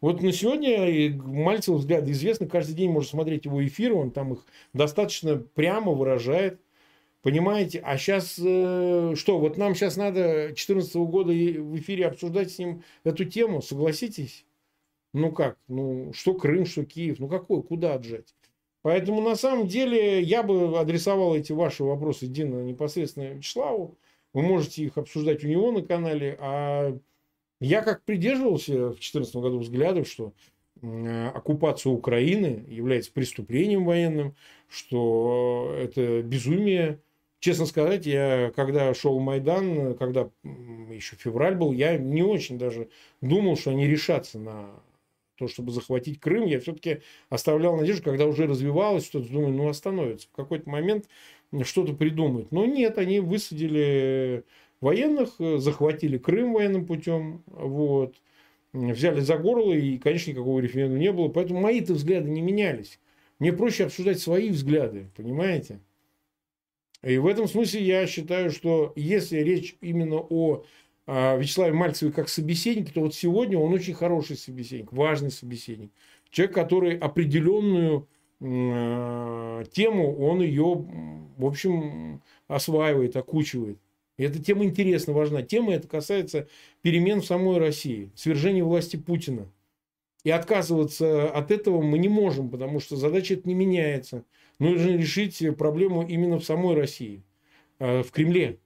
[0.01, 4.39] Вот на сегодня Мальцев взгляды известны, каждый день можно смотреть его эфиры, он там их
[4.73, 6.59] достаточно прямо выражает.
[7.21, 7.79] Понимаете?
[7.79, 9.38] А сейчас э, что?
[9.38, 13.62] Вот нам сейчас надо 2014 года в эфире обсуждать с ним эту тему.
[13.62, 14.45] Согласитесь?
[15.13, 15.57] Ну как?
[15.67, 17.19] Ну что Крым, что Киев?
[17.19, 17.62] Ну какой?
[17.62, 18.34] Куда отжать?
[18.81, 23.97] Поэтому на самом деле я бы адресовал эти ваши вопросы Дина непосредственно Вячеславу.
[24.34, 26.38] Вы можете их обсуждать у него на канале.
[26.39, 26.97] А
[27.60, 30.34] я как придерживался в 2014 году взглядов, что
[30.81, 34.36] э, оккупация Украины является преступлением военным,
[34.67, 36.99] что это безумие,
[37.41, 42.88] Честно сказать, я когда шел Майдан, когда еще февраль был, я не очень даже
[43.19, 44.69] думал, что они решатся на
[45.38, 46.45] то, чтобы захватить Крым.
[46.45, 50.27] Я все-таки оставлял надежду, когда уже развивалось что-то, думаю, ну остановится.
[50.27, 51.08] В какой-то момент
[51.63, 52.51] что-то придумают.
[52.51, 54.43] Но нет, они высадили
[54.80, 58.13] военных, захватили Крым военным путем, вот,
[58.71, 61.27] взяли за горло, и, конечно, никакого референдума не было.
[61.30, 62.99] Поэтому мои-то взгляды не менялись.
[63.39, 65.80] Мне проще обсуждать свои взгляды, понимаете?
[67.03, 70.63] И в этом смысле я считаю, что если речь именно о
[71.07, 75.91] а, Вячеславе Мальцеве как собеседнике, то вот сегодня он очень хороший собеседник, важный собеседник.
[76.29, 78.07] Человек, который определенную
[78.39, 80.85] э, тему, он ее,
[81.37, 83.79] в общем, осваивает, окучивает.
[84.17, 85.41] И эта тема интересна, важна.
[85.41, 86.47] Тема эта касается
[86.81, 89.51] перемен в самой России, свержения власти Путина.
[90.23, 94.23] И отказываться от этого мы не можем, потому что задача это не меняется.
[94.62, 97.24] Нужно решить проблему именно в самой России,
[97.80, 98.60] э, в Кремле.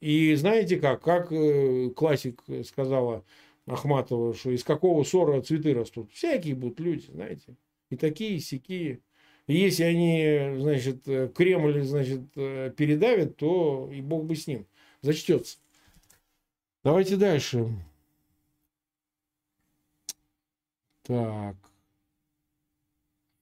[0.00, 1.02] И знаете как?
[1.02, 3.24] Как э, классик сказала
[3.64, 6.12] Ахматова, что из какого ссора цветы растут.
[6.12, 7.56] Всякие будут люди, знаете.
[7.88, 9.00] И такие, и сякие.
[9.46, 14.66] И если они, значит, Кремль, значит, передавят, то и бог бы с ним.
[15.00, 15.56] Зачтется.
[16.82, 17.66] Давайте дальше.
[21.02, 21.56] Так.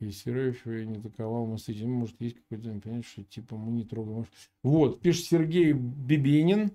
[0.02, 4.26] Если Рэф не атаковал мосты, может, есть какой-то понятие, что типа мы не трогаем.
[4.62, 6.72] Вот, пишет Сергей Бибенин.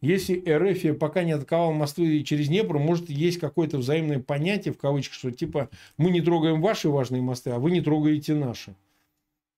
[0.00, 5.14] Если РФ пока не атаковал мосты через Днепр, может, есть какое-то взаимное понятие, в кавычках,
[5.14, 8.74] что типа мы не трогаем ваши важные мосты, а вы не трогаете наши.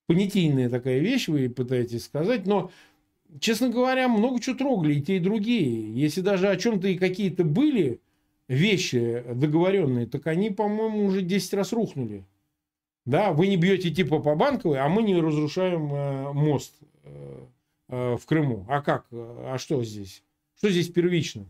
[0.09, 2.73] Понятийная такая вещь, вы пытаетесь сказать, но,
[3.39, 5.95] честно говоря, много чего трогали и те, и другие.
[5.95, 8.01] Если даже о чем-то и какие-то были
[8.49, 12.25] вещи договоренные, так они, по-моему, уже 10 раз рухнули.
[13.05, 17.47] Да, вы не бьете типа по банковой, а мы не разрушаем э, мост э,
[17.89, 18.65] э, в Крыму.
[18.69, 19.07] А как?
[19.11, 20.23] А что здесь?
[20.57, 21.47] Что здесь первично?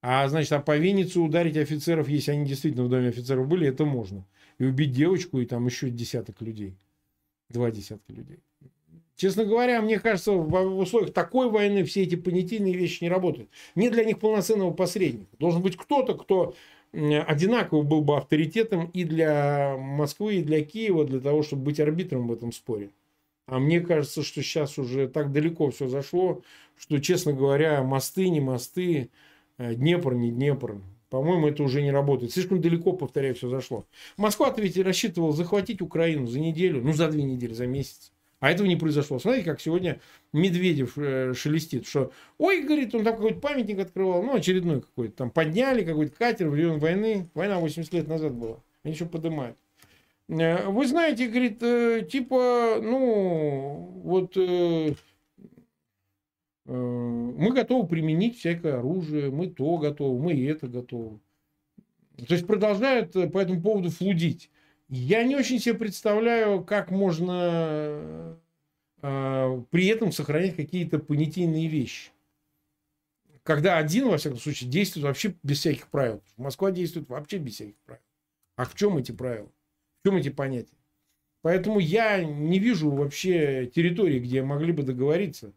[0.00, 3.84] А значит, а по Винницу ударить офицеров, если они действительно в доме офицеров были, это
[3.84, 4.26] можно.
[4.58, 6.76] И убить девочку, и там еще десяток людей.
[7.50, 8.40] Два десятка людей.
[9.16, 13.48] Честно говоря, мне кажется, в условиях такой войны все эти понятийные вещи не работают.
[13.74, 15.36] Нет для них полноценного посредника.
[15.38, 16.54] Должен быть кто-то, кто
[16.94, 22.28] одинаково был бы авторитетом и для Москвы, и для Киева, для того, чтобы быть арбитром
[22.28, 22.90] в этом споре.
[23.46, 26.42] А мне кажется, что сейчас уже так далеко все зашло,
[26.76, 29.10] что, честно говоря, мосты, не мосты,
[29.58, 30.80] э, Днепр, не Днепр,
[31.10, 32.32] по-моему, это уже не работает.
[32.32, 33.84] Слишком далеко, повторяю, все зашло.
[34.16, 38.12] Москва-то ведь рассчитывала захватить Украину за неделю, ну, за две недели, за месяц.
[38.40, 39.18] А этого не произошло.
[39.18, 40.00] Смотрите, как сегодня
[40.32, 45.30] Медведев э, шелестит, что, ой, говорит, он там какой-то памятник открывал, ну, очередной какой-то, там
[45.30, 47.30] подняли какой-то катер в район войны.
[47.34, 48.62] Война 80 лет назад была.
[48.82, 49.56] Они еще поднимают.
[50.28, 54.36] Э, вы знаете, говорит, э, типа, ну, вот
[56.66, 61.20] мы готовы применить всякое оружие, мы то готовы, мы это готовы.
[62.26, 64.50] То есть продолжают по этому поводу флудить.
[64.88, 68.38] Я не очень себе представляю, как можно
[69.00, 72.10] при этом сохранять какие-то понятийные вещи.
[73.42, 76.22] Когда один, во всяком случае, действует вообще без всяких правил.
[76.38, 78.00] Москва действует вообще без всяких правил.
[78.56, 79.50] А в чем эти правила?
[80.04, 80.76] чем эти понятия?
[81.42, 85.52] Поэтому я не вижу вообще территории, где могли бы договориться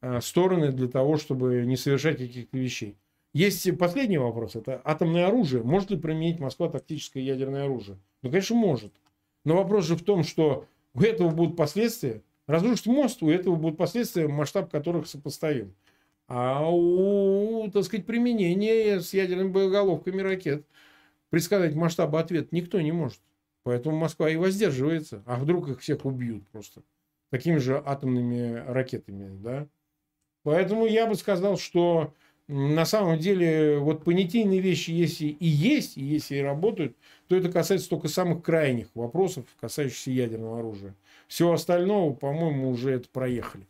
[0.00, 2.96] а, стороны для того, чтобы не совершать каких-то вещей.
[3.32, 4.56] Есть последний вопрос.
[4.56, 5.62] Это атомное оружие.
[5.62, 7.98] Может ли применить Москва тактическое ядерное оружие?
[8.22, 8.92] Ну, конечно, может.
[9.44, 12.22] Но вопрос же в том, что у этого будут последствия.
[12.46, 15.74] Разрушить мост, у этого будут последствия, масштаб которых сопоставим.
[16.28, 20.64] А у, так сказать, применения с ядерными боеголовками ракет
[21.30, 23.20] предсказать масштабы ответа никто не может.
[23.64, 25.22] Поэтому Москва и воздерживается.
[25.26, 26.82] А вдруг их всех убьют просто
[27.30, 29.66] такими же атомными ракетами, да?
[30.42, 32.14] Поэтому я бы сказал, что
[32.48, 36.96] на самом деле вот понятийные вещи, если и есть, и если и работают,
[37.28, 40.94] то это касается только самых крайних вопросов, касающихся ядерного оружия.
[41.28, 43.66] Всего остального, по-моему, уже это проехали.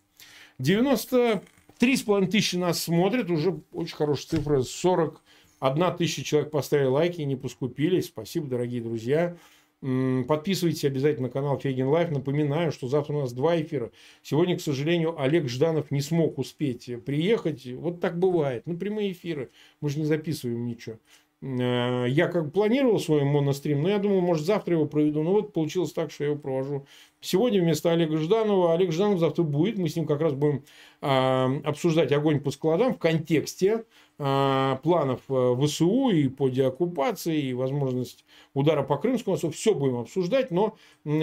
[0.59, 8.07] 93,5 тысячи нас смотрят, уже очень хорошая цифра, 41 тысяча человек поставили лайки, не поскупились.
[8.07, 9.37] Спасибо, дорогие друзья.
[9.83, 12.12] Подписывайтесь обязательно на канал Фейгин Live.
[12.12, 13.91] Напоминаю, что завтра у нас два эфира.
[14.22, 17.66] Сегодня, к сожалению, Олег Жданов не смог успеть приехать.
[17.66, 18.62] Вот так бывает.
[18.64, 19.51] Ну, прямые эфиры.
[19.80, 20.99] Мы же не записываем ничего.
[21.43, 25.24] Э, я как планировал свой монострим, но я думал, может, завтра его проведу.
[25.24, 26.87] Но вот получилось так, что я его провожу
[27.20, 28.74] сегодня вместо Олега Жданова.
[28.74, 29.78] Олег Жданов завтра будет.
[29.78, 30.62] Мы с ним как раз будем
[31.01, 33.85] а, обсуждать огонь по складам в контексте
[34.17, 39.51] планов э, ВСУ и по деоккупации, и возможность удара по Крымскому мосту.
[39.51, 40.77] Все будем обсуждать, но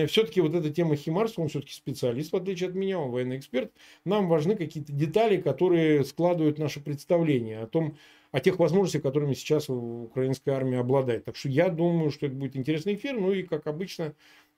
[0.08, 3.72] все-таки вот эта тема Химарса, он все-таки специалист, в отличие от меня, он военный эксперт.
[4.06, 7.96] Нам важны какие-то детали, которые складывают наше представление о том,
[8.32, 11.26] о тех возможностях, которыми сейчас украинская армия обладает.
[11.26, 13.20] Так что я думаю, что это будет интересный эфир.
[13.20, 14.14] Ну и, как обычно,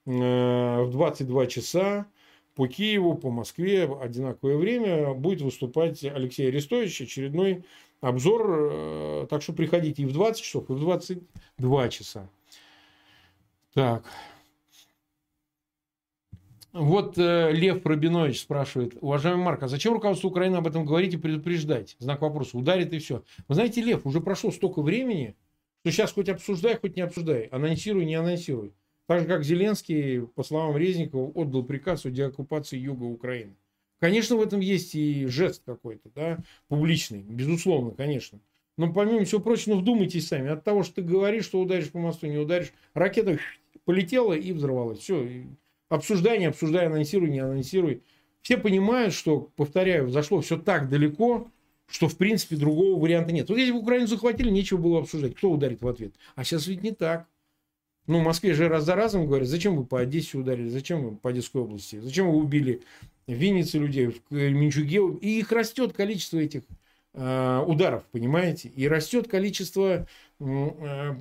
[0.06, 2.06] э, в 22 часа
[2.54, 7.64] по Киеву, по Москве одинаковое время будет выступать Алексей Арестович, очередной
[8.02, 8.46] обзор.
[8.50, 12.28] Э, так что приходите и в 20 часов, и в 22 часа.
[13.72, 14.04] Так.
[16.72, 21.18] Вот э, Лев Пробинович спрашивает, уважаемый Марк, а зачем руководству Украины об этом говорить и
[21.18, 21.96] предупреждать?
[21.98, 23.22] Знак вопроса, ударит и все.
[23.48, 25.36] Вы знаете, Лев, уже прошло столько времени,
[25.80, 28.74] что сейчас хоть обсуждай, хоть не обсуждай, анонсируй, не анонсируй.
[29.06, 33.56] Так же, как Зеленский, по словам Резникова, отдал приказ о деоккупации юга Украины.
[34.02, 38.40] Конечно, в этом есть и жест какой-то, да, публичный, безусловно, конечно.
[38.76, 42.00] Но помимо всего прочего, ну, вдумайтесь сами, от того, что ты говоришь, что ударишь по
[42.00, 43.38] мосту, не ударишь, ракета
[43.84, 44.98] полетела и взорвалась.
[44.98, 45.46] Все,
[45.88, 48.02] обсуждай, не обсуждай, анонсируй, не анонсируй.
[48.40, 51.48] Все понимают, что, повторяю, зашло все так далеко,
[51.86, 53.48] что, в принципе, другого варианта нет.
[53.50, 55.36] Вот если бы Украину захватили, нечего было обсуждать.
[55.36, 56.12] Кто ударит в ответ?
[56.34, 57.28] А сейчас ведь не так.
[58.08, 61.16] Ну, в Москве же раз за разом говорят, зачем вы по Одессе ударили, зачем вы
[61.16, 62.82] по Одесской области, зачем вы убили
[63.26, 65.00] в людей, в Минчуге.
[65.20, 66.62] И их растет количество этих
[67.14, 68.70] э, ударов, понимаете?
[68.74, 70.06] И растет количество,
[70.40, 71.14] э,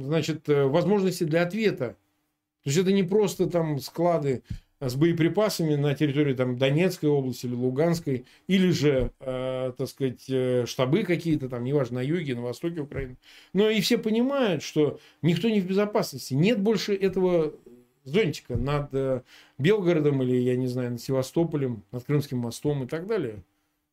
[0.00, 1.96] значит, возможностей для ответа.
[2.64, 4.42] То есть это не просто там склады
[4.88, 10.64] с боеприпасами на территории там, Донецкой области или Луганской, или же, э, так сказать, э,
[10.66, 13.16] штабы какие-то там, неважно, на юге, на востоке Украины.
[13.52, 16.34] Но и все понимают, что никто не в безопасности.
[16.34, 17.54] Нет больше этого
[18.04, 19.22] зонтика над э,
[19.58, 23.42] Белгородом или, я не знаю, над Севастополем, над Крымским мостом и так далее.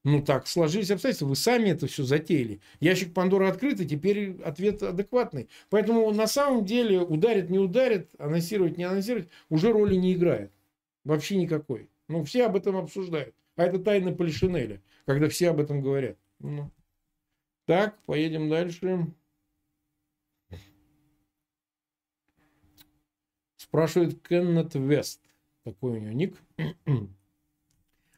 [0.06, 2.62] Ну так сложились обстоятельства, вы сами это все затеяли.
[2.80, 5.50] Ящик Пандоры открыт, и теперь ответ адекватный.
[5.70, 10.52] Поэтому на самом деле ударит, не ударит, анонсировать, не анонсировать, уже роли не играет.
[11.04, 11.90] Вообще никакой.
[12.08, 13.36] Ну, все об этом обсуждают.
[13.56, 16.18] А это тайна Полишинеля, когда все об этом говорят.
[16.40, 16.72] Ну.
[17.66, 19.08] Так, поедем дальше.
[23.70, 25.22] Спрашивает Кеннет Вест.
[25.64, 26.36] Такой у него ник.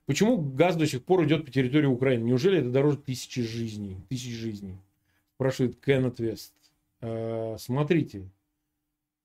[0.06, 2.24] Почему газ до сих пор идет по территории Украины?
[2.24, 3.97] Неужели это дороже тысячи жизней?
[4.08, 4.78] Тысяч жизней?
[5.36, 6.54] Спрашивает Кеннет Вест.
[7.02, 8.30] э, смотрите,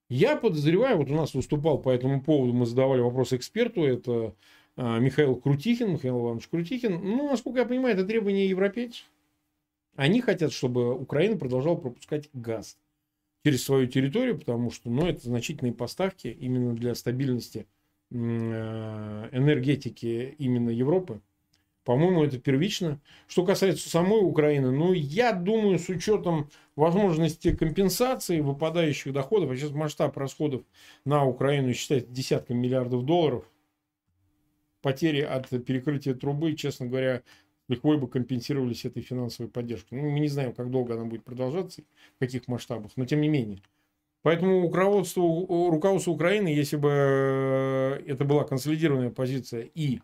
[0.09, 4.35] я подозреваю, вот у нас выступал по этому поводу, мы задавали вопрос эксперту, это
[4.77, 7.01] э, Михаил Крутихин, Михаил Иванович Крутихин.
[7.05, 9.05] Ну, насколько я понимаю, это требование европейцев.
[9.95, 12.77] Они хотят, чтобы Украина продолжала пропускать газ
[13.47, 17.69] через свою территорию, потому что ну, это значительные поставки именно для стабильности
[18.11, 21.21] э, энергетики именно Европы.
[21.85, 23.01] По-моему, это первично.
[23.29, 29.71] Что касается самой Украины, ну, я думаю, с учетом возможности компенсации выпадающих доходов, а сейчас
[29.71, 30.65] масштаб расходов
[31.05, 33.45] на Украину считается десятками миллиардов долларов,
[34.83, 37.23] потери от перекрытия трубы, честно говоря,
[37.69, 40.01] легко бы компенсировались этой финансовой поддержкой.
[40.01, 41.83] Ну, мы не знаем, как долго она будет продолжаться,
[42.17, 43.61] в каких масштабах, но тем не менее.
[44.23, 50.01] Поэтому руководству, руководству Украины, если бы э, это была консолидированная позиция и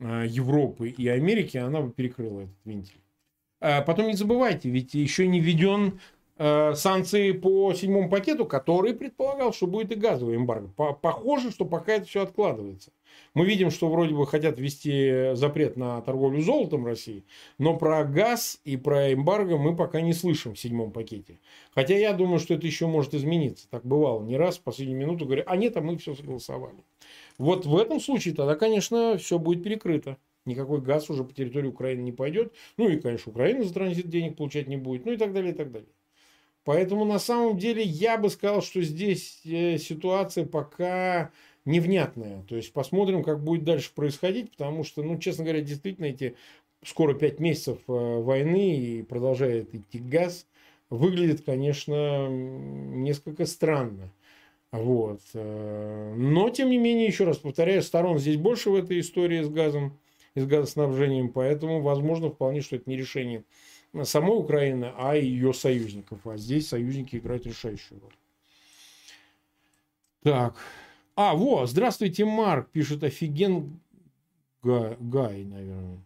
[0.00, 3.00] э, Европы, и Америки, она бы перекрыла этот вентиль.
[3.60, 6.00] А потом не забывайте, ведь еще не введен
[6.40, 10.68] Э, санкции по седьмому пакету, который предполагал, что будет и газовый эмбарго.
[11.02, 12.92] Похоже, что пока это все откладывается.
[13.34, 17.24] Мы видим, что вроде бы хотят ввести запрет на торговлю золотом России,
[17.58, 21.40] но про газ и про эмбарго мы пока не слышим в седьмом пакете.
[21.74, 23.68] Хотя я думаю, что это еще может измениться.
[23.68, 26.84] Так бывало не раз в последнюю минуту говорят, а нет, а мы все согласовали.
[27.36, 30.16] Вот в этом случае тогда, конечно, все будет перекрыто.
[30.44, 32.52] Никакой газ уже по территории Украины не пойдет.
[32.76, 35.04] Ну и, конечно, Украина за транзит денег получать не будет.
[35.04, 35.88] Ну и так далее, и так далее.
[36.68, 41.30] Поэтому на самом деле я бы сказал, что здесь э, ситуация пока
[41.64, 42.42] невнятная.
[42.42, 46.36] То есть посмотрим, как будет дальше происходить, потому что, ну, честно говоря, действительно эти
[46.84, 50.46] скоро 5 месяцев э, войны и продолжает идти газ,
[50.90, 54.12] выглядит, конечно, несколько странно.
[54.70, 55.22] Вот.
[55.32, 59.48] Э, но, тем не менее, еще раз повторяю, сторон здесь больше в этой истории с
[59.48, 59.98] газом
[60.34, 63.42] и с газоснабжением, поэтому, возможно, вполне, что это не решение
[64.02, 66.26] самой Украины, а и ее союзников.
[66.26, 68.14] А здесь союзники играют решающую роль.
[70.22, 70.56] Так.
[71.16, 73.80] А, вот, здравствуйте, Марк, пишет офиген
[74.62, 76.04] Гай, Гай наверное.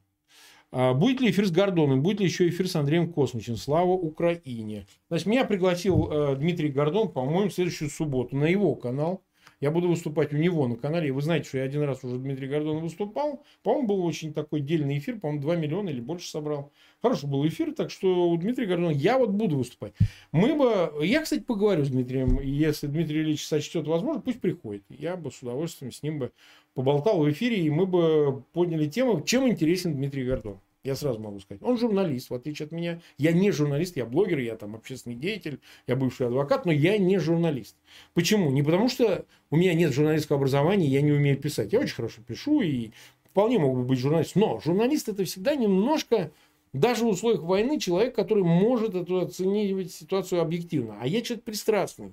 [0.70, 2.03] А, будет ли эфир с Гордоном?
[2.03, 3.57] Будет ли еще эфир с Андреем Космичем?
[3.57, 4.87] Слава Украине!
[5.09, 9.22] Значит, меня пригласил э, Дмитрий Гордон, по-моему, в следующую субботу на его канал.
[9.63, 11.13] Я буду выступать у него на канале.
[11.13, 13.45] Вы знаете, что я один раз уже Дмитрий Гордон выступал.
[13.63, 15.21] По-моему, был очень такой дельный эфир.
[15.21, 16.73] По-моему, 2 миллиона или больше собрал.
[17.01, 19.93] Хороший был эфир, так что у Дмитрия Гордона я вот буду выступать.
[20.33, 21.07] Мы бы...
[21.07, 22.41] Я, кстати, поговорю с Дмитрием.
[22.41, 24.83] Если Дмитрий Ильич сочтет возможно, пусть приходит.
[24.89, 26.33] Я бы с удовольствием с ним бы
[26.75, 30.59] поболтал в эфире, и мы бы подняли тему, чем интересен Дмитрий Гордон.
[30.85, 31.62] Я сразу могу сказать.
[31.62, 33.01] Он журналист, в отличие от меня.
[33.16, 37.18] Я не журналист, я блогер, я там общественный деятель, я бывший адвокат, но я не
[37.18, 37.76] журналист.
[38.14, 38.51] Почему?
[38.51, 41.72] Не потому, что у меня нет журналистского образования, я не умею писать.
[41.72, 42.91] Я очень хорошо пишу и
[43.22, 44.43] вполне могу быть журналистом.
[44.43, 46.33] Но журналист это всегда немножко,
[46.72, 50.99] даже в условиях войны, человек, который может эту оценивать ситуацию объективно.
[51.01, 52.12] А я человек пристрастный.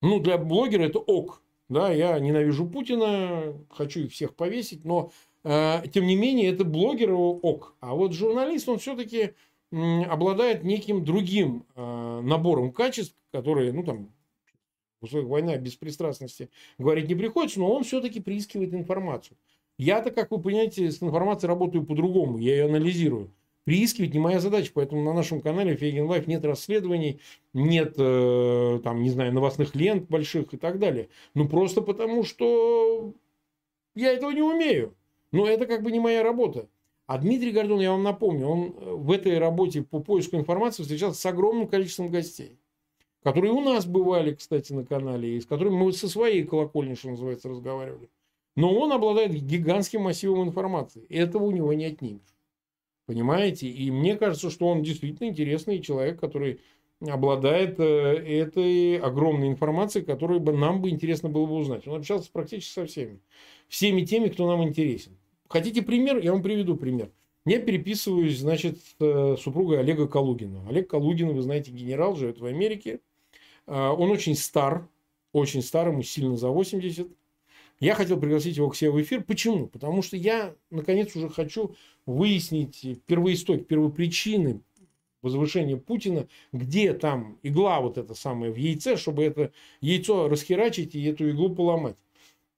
[0.00, 1.42] Ну, для блогера это ок.
[1.68, 5.12] Да, я ненавижу Путина, хочу их всех повесить, но
[5.48, 7.74] тем не менее, это блогер ок.
[7.80, 9.34] А вот журналист, он все-таки
[9.70, 14.10] обладает неким другим э, набором качеств, которые, ну там,
[15.00, 19.36] в условиях войны беспристрастности говорить не приходится, но он все-таки приискивает информацию.
[19.78, 23.30] Я-то, как вы понимаете, с информацией работаю по-другому, я ее анализирую.
[23.64, 27.20] Приискивать не моя задача, поэтому на нашем канале Фейгин Live нет расследований,
[27.52, 31.10] нет, э, там, не знаю, новостных лент больших и так далее.
[31.34, 33.12] Ну, просто потому, что
[33.94, 34.94] я этого не умею.
[35.32, 36.68] Но это как бы не моя работа.
[37.06, 41.18] А Дмитрий Гордон, я вам напомню, он э, в этой работе по поиску информации встречался
[41.18, 42.58] с огромным количеством гостей,
[43.22, 47.08] которые у нас бывали, кстати, на канале, и с которыми мы со своей колокольни, что
[47.08, 48.10] называется, разговаривали.
[48.56, 51.06] Но он обладает гигантским массивом информации.
[51.08, 52.36] Этого у него не отнимешь.
[53.06, 53.68] Понимаете?
[53.68, 56.60] И мне кажется, что он действительно интересный человек, который
[57.00, 61.86] обладает э, этой огромной информацией, которую бы нам бы интересно было бы узнать.
[61.86, 63.20] Он общался практически со всеми.
[63.68, 65.12] Всеми теми, кто нам интересен.
[65.48, 66.18] Хотите пример?
[66.18, 67.10] Я вам приведу пример.
[67.44, 70.66] Я переписываюсь, значит, с э, супругой Олега Калугина.
[70.68, 73.00] Олег Калугин, вы знаете, генерал, живет в Америке.
[73.66, 74.86] А, он очень стар,
[75.32, 77.08] очень стар, ему сильно за 80.
[77.80, 79.22] Я хотел пригласить его к себе в эфир.
[79.22, 79.66] Почему?
[79.66, 81.74] Потому что я, наконец, уже хочу
[82.06, 84.60] выяснить первоистоки, первопричины
[85.22, 91.04] возвышение Путина, где там игла вот эта самая в яйце, чтобы это яйцо расхерачить и
[91.04, 91.96] эту иглу поломать.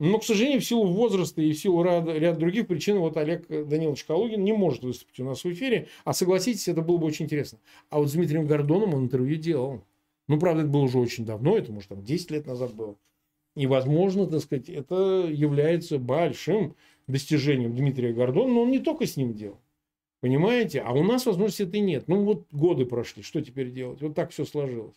[0.01, 3.47] Но, к сожалению, в силу возраста и в силу ряда, ряда других причин, вот Олег
[3.47, 5.89] Данилович Калугин не может выступить у нас в эфире.
[6.05, 7.59] А согласитесь, это было бы очень интересно.
[7.91, 9.85] А вот с Дмитрием Гордоном он интервью делал.
[10.27, 12.97] Ну, правда, это было уже очень давно, это, может, там 10 лет назад было.
[13.55, 16.77] И, возможно, так сказать, это является большим
[17.07, 19.61] достижением Дмитрия Гордона, но он не только с ним делал.
[20.21, 20.81] Понимаете?
[20.81, 22.09] А у нас возможности этой нет.
[22.09, 24.01] Ну, вот годы прошли, что теперь делать?
[24.01, 24.97] Вот так все сложилось.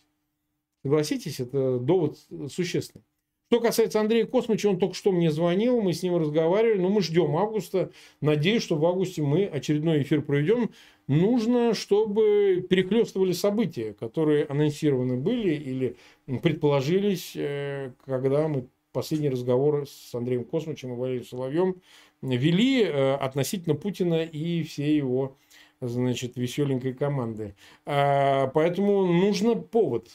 [0.82, 2.16] Согласитесь, это довод
[2.48, 3.04] существенный.
[3.50, 7.02] Что касается Андрея Космича, он только что мне звонил, мы с ним разговаривали, но мы
[7.02, 7.90] ждем августа.
[8.20, 10.70] Надеюсь, что в августе мы очередной эфир проведем.
[11.06, 15.96] Нужно, чтобы перехлестывали события, которые анонсированы были или
[16.40, 21.82] предположились, э, когда мы последний разговор с Андреем Космичем и Валерием Соловьем
[22.22, 25.36] вели э, относительно Путина и всей его
[25.80, 27.54] значит, веселенькой команды.
[27.84, 30.08] А, поэтому нужно повод.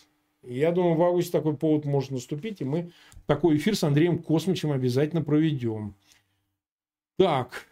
[0.43, 2.91] Я думаю, в августе такой повод может наступить, и мы
[3.27, 5.95] такой эфир с Андреем Космичем обязательно проведем.
[7.17, 7.67] Так.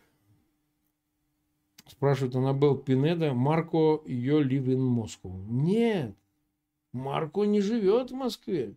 [1.88, 5.34] Спрашивает Анабел Пинеда, Марко ее in Moscow.
[5.48, 6.14] Нет,
[6.92, 8.76] Марко не живет в Москве.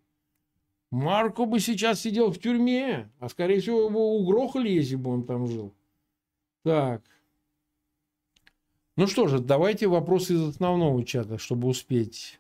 [0.91, 5.47] Марко бы сейчас сидел в тюрьме, а скорее всего его угрохали, если бы он там
[5.47, 5.73] жил.
[6.65, 7.03] Так.
[8.97, 12.40] Ну что же, давайте вопросы из основного чата, чтобы успеть.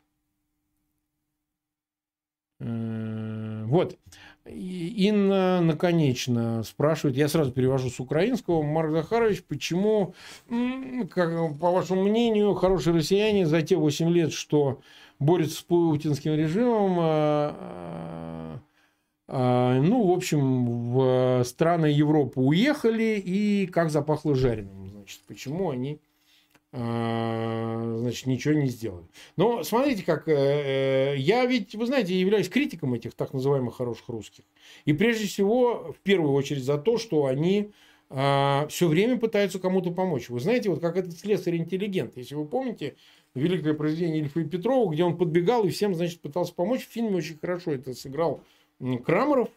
[2.60, 3.98] Э, вот.
[4.46, 10.14] Инна наконечно спрашивает, я сразу перевожу с украинского, Марк Захарович, почему,
[11.10, 14.80] как, по вашему мнению, хорошие россияне за те 8 лет, что
[15.18, 18.60] борются с путинским режимом, а,
[19.28, 26.00] а, ну, в общем, в страны Европы уехали и как запахло жареным, значит, почему они
[26.72, 29.06] значит, ничего не сделали.
[29.36, 34.08] Но смотрите, как э, э, я ведь, вы знаете, являюсь критиком этих так называемых хороших
[34.08, 34.44] русских.
[34.84, 37.72] И прежде всего, в первую очередь, за то, что они
[38.12, 40.28] а, все время пытаются кому-то помочь.
[40.28, 42.16] Вы знаете, вот как этот слесарь-интеллигент.
[42.16, 42.96] Если вы помните,
[43.34, 46.86] великое произведение Ильфа и Петрова, где он подбегал и всем, значит, пытался помочь.
[46.86, 48.42] В фильме очень хорошо это сыграл
[49.04, 49.48] Крамеров,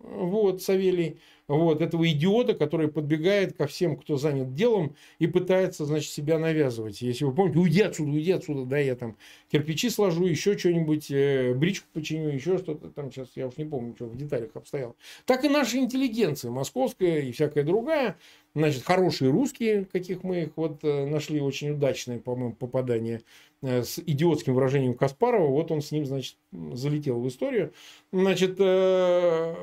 [0.00, 1.18] вот, Савелий
[1.48, 7.02] вот, этого идиота, который подбегает ко всем, кто занят делом, и пытается, значит, себя навязывать.
[7.02, 9.16] Если вы помните, уйди отсюда, уйди отсюда, да, я там
[9.50, 13.94] кирпичи сложу, еще что-нибудь, э, бричку починю, еще что-то там, сейчас я уж не помню,
[13.94, 14.96] что в деталях обстояло.
[15.24, 18.16] Так и наша интеллигенция, московская и всякая другая,
[18.54, 23.22] значит, хорошие русские, каких мы их вот э, нашли, очень удачное, по-моему, попадание
[23.66, 26.36] с идиотским выражением Каспарова, вот он с ним, значит,
[26.72, 27.72] залетел в историю.
[28.12, 29.54] Значит, э,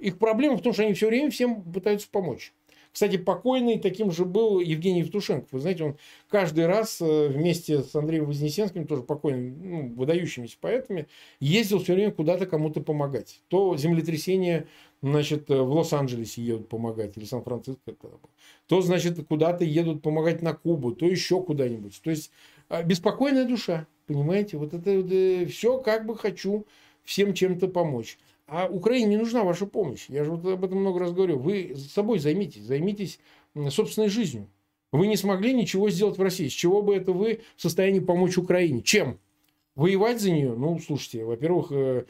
[0.00, 2.52] их проблема в том, что они все время всем пытаются помочь.
[2.92, 5.46] Кстати, покойный таким же был Евгений Евтушенко.
[5.50, 5.96] Вы знаете, он
[6.28, 11.06] каждый раз э, вместе с Андреем Вознесенским, тоже покойным, ну, выдающимися поэтами,
[11.40, 13.40] ездил все время куда-то кому-то помогать.
[13.48, 14.66] То землетрясение
[15.00, 17.94] значит, в Лос-Анджелесе едут помогать, или Сан-Франциско,
[18.66, 22.00] то, значит, куда-то едут помогать на Кубу, то еще куда-нибудь.
[22.02, 22.30] То есть
[22.80, 24.56] беспокойная душа, понимаете?
[24.56, 26.66] Вот это вот, э, все как бы хочу
[27.04, 28.18] всем чем-то помочь.
[28.46, 30.06] А Украине не нужна ваша помощь.
[30.08, 31.38] Я же вот об этом много раз говорю.
[31.38, 33.18] Вы собой займитесь, займитесь
[33.70, 34.48] собственной жизнью.
[34.92, 36.48] Вы не смогли ничего сделать в России.
[36.48, 38.82] С чего бы это вы в состоянии помочь Украине?
[38.82, 39.18] Чем?
[39.74, 40.54] Воевать за нее?
[40.54, 42.04] Ну, слушайте, во-первых, э,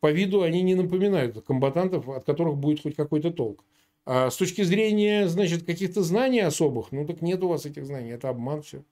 [0.00, 3.64] по виду они не напоминают комбатантов, от которых будет хоть какой-то толк.
[4.04, 8.10] А с точки зрения, значит, каких-то знаний особых, ну так нет у вас этих знаний,
[8.10, 8.84] это обман все.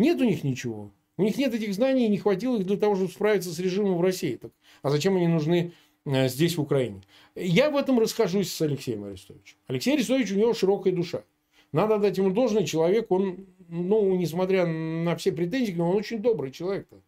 [0.00, 0.90] Нет у них ничего.
[1.18, 3.98] У них нет этих знаний, и не хватило их для того, чтобы справиться с режимом
[3.98, 4.36] в России.
[4.36, 5.72] Так, а зачем они нужны
[6.06, 7.02] э, здесь, в Украине?
[7.34, 9.58] Я в этом расхожусь с Алексеем Арестовичем.
[9.66, 11.22] Алексей Арестович, у него широкая душа.
[11.72, 12.64] Надо дать ему должное.
[12.64, 16.88] Человек, он, ну, несмотря на все претензии, он очень добрый человек.
[16.90, 16.98] -то.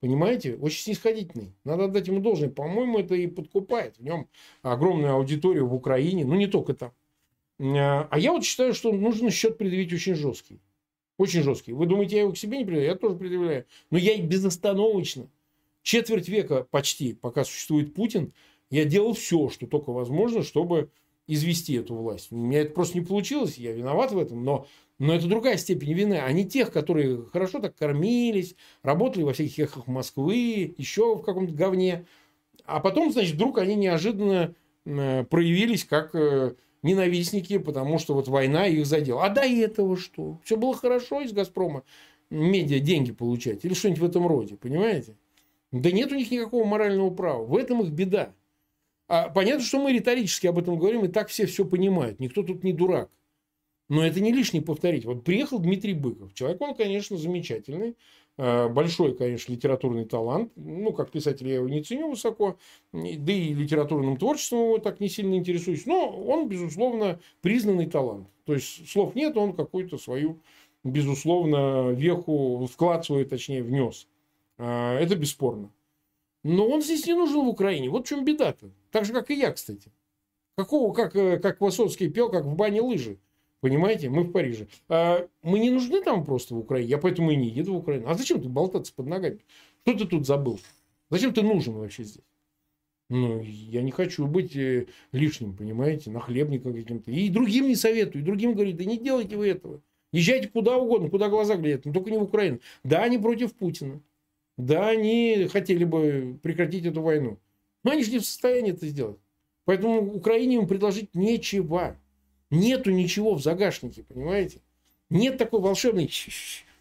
[0.00, 0.56] Понимаете?
[0.56, 1.52] Очень снисходительный.
[1.64, 2.48] Надо отдать ему должное.
[2.48, 3.98] По-моему, это и подкупает.
[3.98, 4.26] В нем
[4.62, 6.24] огромная аудитория в Украине.
[6.24, 6.92] Ну, не только там.
[7.58, 10.60] Э, а я вот считаю, что нужно счет предъявить очень жесткий.
[11.18, 11.72] Очень жесткий.
[11.72, 12.94] Вы думаете, я его к себе не предъявляю?
[12.94, 13.66] Я тоже предъявляю.
[13.90, 15.28] Но я безостановочно,
[15.82, 18.32] четверть века почти, пока существует Путин,
[18.70, 20.90] я делал все, что только возможно, чтобы
[21.26, 22.32] извести эту власть.
[22.32, 24.66] У меня это просто не получилось, я виноват в этом, но,
[24.98, 26.14] но это другая степень вины.
[26.14, 31.52] А не тех, которые хорошо так кормились, работали во всяких эхах Москвы, еще в каком-то
[31.52, 32.06] говне.
[32.64, 34.54] А потом, значит, вдруг они неожиданно
[34.84, 39.24] э, проявились как э, ненавистники, потому что вот война их задела.
[39.24, 40.40] А до этого что?
[40.44, 41.84] Все было хорошо из «Газпрома»
[42.32, 45.16] медиа деньги получать или что-нибудь в этом роде, понимаете?
[45.70, 47.44] Да нет у них никакого морального права.
[47.44, 48.34] В этом их беда.
[49.08, 52.20] А понятно, что мы риторически об этом говорим, и так все все понимают.
[52.20, 53.10] Никто тут не дурак.
[53.88, 55.04] Но это не лишнее повторить.
[55.04, 56.32] Вот приехал Дмитрий Быков.
[56.34, 57.96] Человек, он, конечно, замечательный.
[58.44, 60.50] Э, большой, конечно, литературный талант.
[60.56, 62.58] Ну, как писатель я его не ценю высоко,
[62.92, 65.86] да и литературным творчеством его так не сильно интересуюсь.
[65.86, 68.26] Но он, безусловно, признанный талант.
[68.44, 70.40] То есть слов нет, он какую-то свою,
[70.82, 74.08] безусловно, веху, вклад свой, точнее, внес.
[74.58, 75.70] Э, это бесспорно.
[76.42, 77.90] Но он здесь не нужен в Украине.
[77.90, 78.72] Вот в чем беда-то.
[78.90, 79.92] Так же, как и я, кстати.
[80.56, 83.20] Какого, как, э, как Высоцкий пел, как в бане лыжи.
[83.62, 84.66] Понимаете, мы в Париже.
[84.88, 86.90] А мы не нужны там просто в Украине.
[86.90, 88.08] Я поэтому и не еду в Украину.
[88.08, 89.38] А зачем ты болтаться под ногами?
[89.86, 90.58] Что ты тут забыл?
[91.10, 92.24] Зачем ты нужен вообще здесь?
[93.08, 97.12] Ну, я не хочу быть э, лишним, понимаете, нахлебником каким-то.
[97.12, 99.80] И другим не советую, и другим говорю, да не делайте вы этого.
[100.10, 102.58] Езжайте куда угодно, куда глаза глядят, но только не в Украину.
[102.82, 104.00] Да, они против Путина.
[104.56, 107.38] Да, они хотели бы прекратить эту войну.
[107.84, 109.18] Но они же не в состоянии это сделать.
[109.66, 111.96] Поэтому Украине им предложить нечего.
[112.52, 114.60] Нету ничего в загашнике, понимаете?
[115.08, 116.10] Нет такой волшебной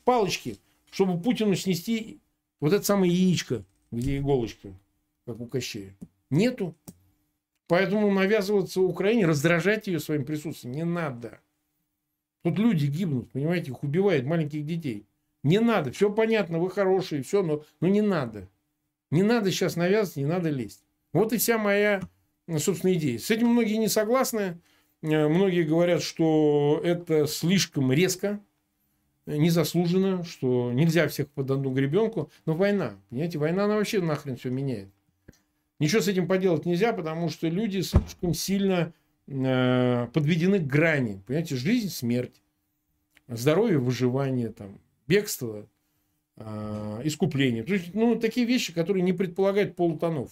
[0.03, 0.57] палочки,
[0.91, 2.19] чтобы Путину снести
[2.59, 4.73] вот это самое яичко, где иголочка,
[5.25, 5.95] как у Кощея.
[6.29, 6.75] Нету.
[7.67, 11.39] Поэтому навязываться Украине, раздражать ее своим присутствием не надо.
[12.43, 15.05] Тут люди гибнут, понимаете, их убивают, маленьких детей.
[15.41, 18.49] Не надо, все понятно, вы хорошие, все, но, но не надо.
[19.09, 20.83] Не надо сейчас навязывать, не надо лезть.
[21.13, 22.01] Вот и вся моя,
[22.57, 23.17] собственно, идея.
[23.19, 24.59] С этим многие не согласны.
[25.01, 28.39] Э, многие говорят, что это слишком резко,
[29.25, 32.31] незаслуженно, что нельзя всех под одну гребенку.
[32.45, 34.89] Но война, понимаете, война, она вообще нахрен все меняет.
[35.79, 38.93] Ничего с этим поделать нельзя, потому что люди слишком сильно
[39.27, 41.21] э, подведены к грани.
[41.25, 42.41] Понимаете, жизнь, смерть,
[43.27, 45.67] здоровье, выживание, там, бегство,
[46.37, 47.63] э, искупление.
[47.63, 50.31] То есть, ну, такие вещи, которые не предполагают полутонов.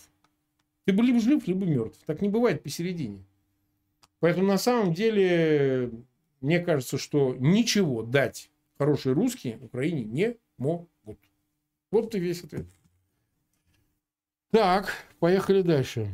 [0.86, 2.00] Ты либо жив, либо мертв.
[2.06, 3.24] Так не бывает посередине.
[4.20, 5.92] Поэтому на самом деле,
[6.42, 10.90] мне кажется, что ничего дать хорошие русские Украине не могут.
[11.92, 12.66] Вот и весь ответ.
[14.52, 16.12] Так, поехали дальше.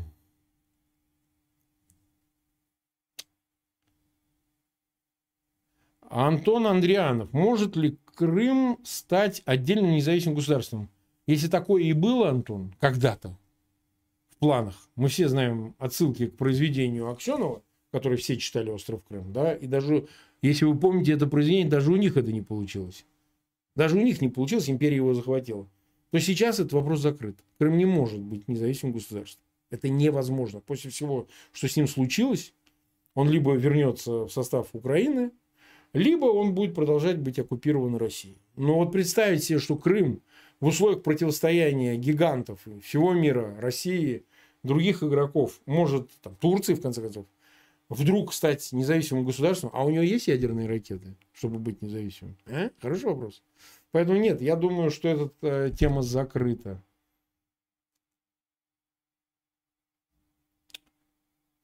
[6.10, 7.34] Антон Андрианов.
[7.34, 10.90] Может ли Крым стать отдельным независимым государством?
[11.28, 13.38] Если такое и было, Антон, когда-то,
[14.30, 17.62] в планах, мы все знаем отсылки к произведению Аксенова,
[17.96, 20.08] который все читали «Остров Крым», да, и даже,
[20.42, 23.06] если вы помните это произведение, даже у них это не получилось.
[23.76, 25.68] Даже у них не получилось, империя его захватила.
[26.12, 27.38] То сейчас этот вопрос закрыт.
[27.58, 29.42] Крым не может быть независимым государством.
[29.70, 30.60] Это невозможно.
[30.60, 32.54] После всего, что с ним случилось,
[33.14, 35.32] он либо вернется в состав Украины,
[35.94, 38.38] либо он будет продолжать быть оккупирован Россией.
[38.58, 40.22] Но вот представить себе, что Крым
[40.60, 44.26] в условиях противостояния гигантов всего мира, России,
[44.64, 47.26] других игроков, может, там, Турции, в конце концов,
[47.90, 52.38] вдруг стать независимым государством, а у него есть ядерные ракеты, чтобы быть независимым?
[52.48, 52.70] А?
[52.82, 53.44] Хороший вопрос.
[53.92, 56.84] Поэтому нет, я думаю, что эта э, тема закрыта.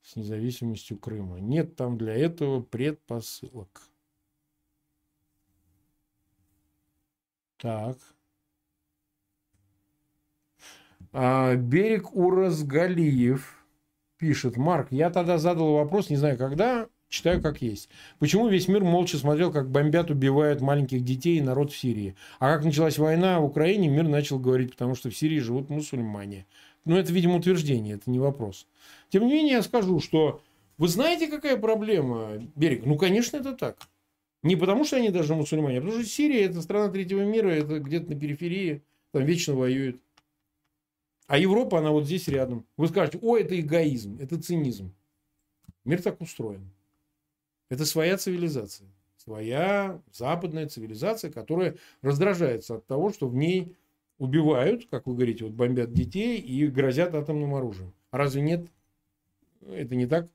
[0.01, 1.39] С независимостью Крыма.
[1.39, 3.81] Нет там для этого предпосылок.
[7.57, 7.97] Так.
[11.13, 13.60] А, берег Уразгалиев
[14.21, 14.55] пишет.
[14.55, 17.89] Марк, я тогда задал вопрос, не знаю когда, читаю как есть.
[18.19, 22.15] Почему весь мир молча смотрел, как бомбят, убивают маленьких детей и народ в Сирии?
[22.39, 26.45] А как началась война в Украине, мир начал говорить, потому что в Сирии живут мусульмане.
[26.85, 28.67] Ну, это, видимо, утверждение, это не вопрос.
[29.09, 30.41] Тем не менее, я скажу, что
[30.77, 32.85] вы знаете, какая проблема берег?
[32.85, 33.77] Ну, конечно, это так.
[34.43, 37.79] Не потому, что они даже мусульмане, а потому что Сирия– это страна третьего мира, это
[37.79, 39.99] где-то на периферии, там вечно воюют.
[41.31, 42.65] А Европа, она вот здесь рядом.
[42.75, 44.93] Вы скажете, о, это эгоизм, это цинизм.
[45.85, 46.69] Мир так устроен.
[47.69, 48.89] Это своя цивилизация.
[49.15, 53.77] Своя западная цивилизация, которая раздражается от того, что в ней
[54.17, 57.93] убивают, как вы говорите, вот бомбят детей и грозят атомным оружием.
[58.09, 58.65] А разве нет?
[59.65, 60.27] Это не так?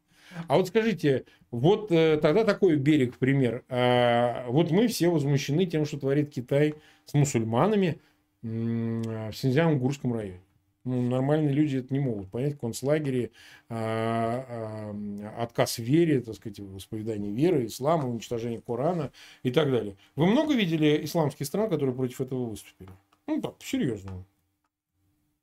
[0.48, 3.66] А вот скажите, вот э, тогда такой берег пример.
[3.68, 6.74] А, вот мы все возмущены тем, что творит Китай
[7.04, 8.00] с мусульманами
[8.40, 10.40] в Синьцзян-Гурском районе.
[10.86, 12.60] Ну, нормальные люди это не могут понять.
[12.60, 13.32] Концлагере,
[13.68, 14.94] а,
[15.34, 19.10] а, отказ в вере, так сказать, в исповедании веры, ислама, уничтожение Корана
[19.42, 19.96] и так далее.
[20.14, 22.90] Вы много видели исламских стран, которые против этого выступили?
[23.26, 24.24] Ну, так, серьезно.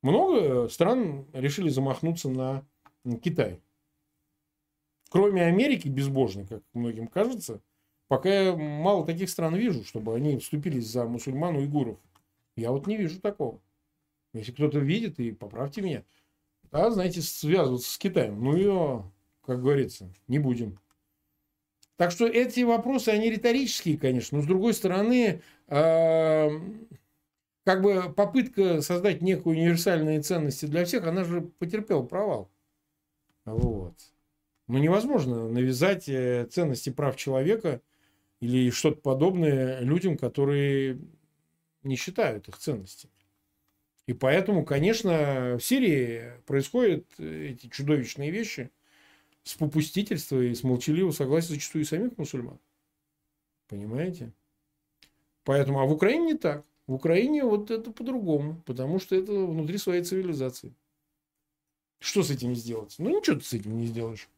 [0.01, 2.63] Много стран решили замахнуться на
[3.21, 3.59] Китай.
[5.09, 7.59] Кроме Америки безбожной, как многим кажется,
[8.07, 11.97] пока я мало таких стран вижу, чтобы они вступились за мусульман уйгуров.
[12.55, 13.59] Я вот не вижу такого.
[14.33, 16.03] Если кто-то видит, и поправьте меня.
[16.71, 18.43] Да, знаете, связываться с Китаем.
[18.43, 19.11] Ну, ее,
[19.45, 20.79] как говорится, не будем.
[21.97, 24.37] Так что эти вопросы, они риторические, конечно.
[24.37, 26.49] Но с другой стороны, э,
[27.63, 32.49] как бы попытка создать некую универсальные ценности для всех, она же потерпела провал.
[33.45, 33.95] Вот.
[34.67, 37.81] Ну, невозможно навязать э, ценности прав человека
[38.39, 40.99] или что-то подобное людям, которые
[41.83, 43.13] не считают их ценностями.
[44.05, 48.69] И поэтому, конечно, в Сирии происходят эти чудовищные вещи
[49.43, 52.59] с попустительства и с молчаливого согласия зачастую и самих мусульман.
[53.67, 54.33] Понимаете?
[55.45, 56.65] Поэтому, а в Украине не так.
[56.85, 60.73] В Украине вот это по-другому, потому что это внутри своей цивилизации.
[61.99, 62.95] Что с этим сделать?
[62.97, 64.29] Ну, ничего ты с этим не сделаешь.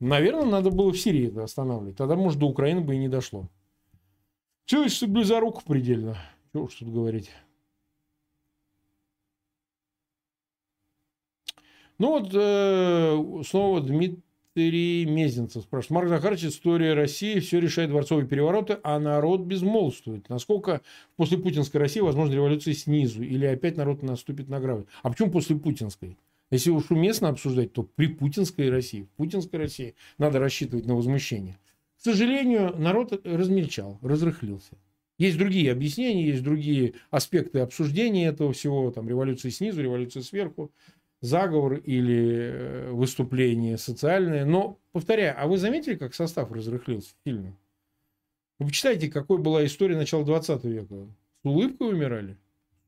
[0.00, 1.96] Наверное, надо было в Сирии это останавливать.
[1.96, 3.48] Тогда, может, до Украины бы и не дошло.
[4.64, 6.18] Человечество близоруко предельно.
[6.52, 7.30] Чего уж тут говорить.
[11.98, 15.90] Ну вот э, снова Дмитрий Мезенцев спрашивает.
[15.90, 20.28] Марк Захарович, история России, все решает дворцовые перевороты, а народ безмолвствует.
[20.28, 20.82] Насколько
[21.16, 23.22] после путинской России возможна революция снизу?
[23.22, 24.86] Или опять народ наступит на грабы?
[25.02, 26.16] А почему после путинской?
[26.50, 31.58] Если уж уместно обсуждать, то при путинской России, в путинской России надо рассчитывать на возмущение.
[31.98, 34.78] К сожалению, народ размельчал, разрыхлился.
[35.18, 40.70] Есть другие объяснения, есть другие аспекты обсуждения этого всего, там революция снизу, революция сверху,
[41.20, 44.44] заговор или э, выступление социальное.
[44.44, 47.56] Но, повторяю, а вы заметили, как состав разрыхлился фильме?
[48.58, 51.06] Вы почитайте, какой была история начала 20 века.
[51.42, 52.36] С улыбкой умирали.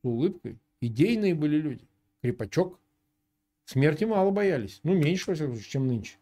[0.03, 0.59] С улыбкой.
[0.81, 1.85] Идейные были люди.
[2.22, 2.78] Крепачок.
[3.66, 4.81] Смерти мало боялись.
[4.83, 6.16] Ну, меньше, во всяком случае, чем нынче.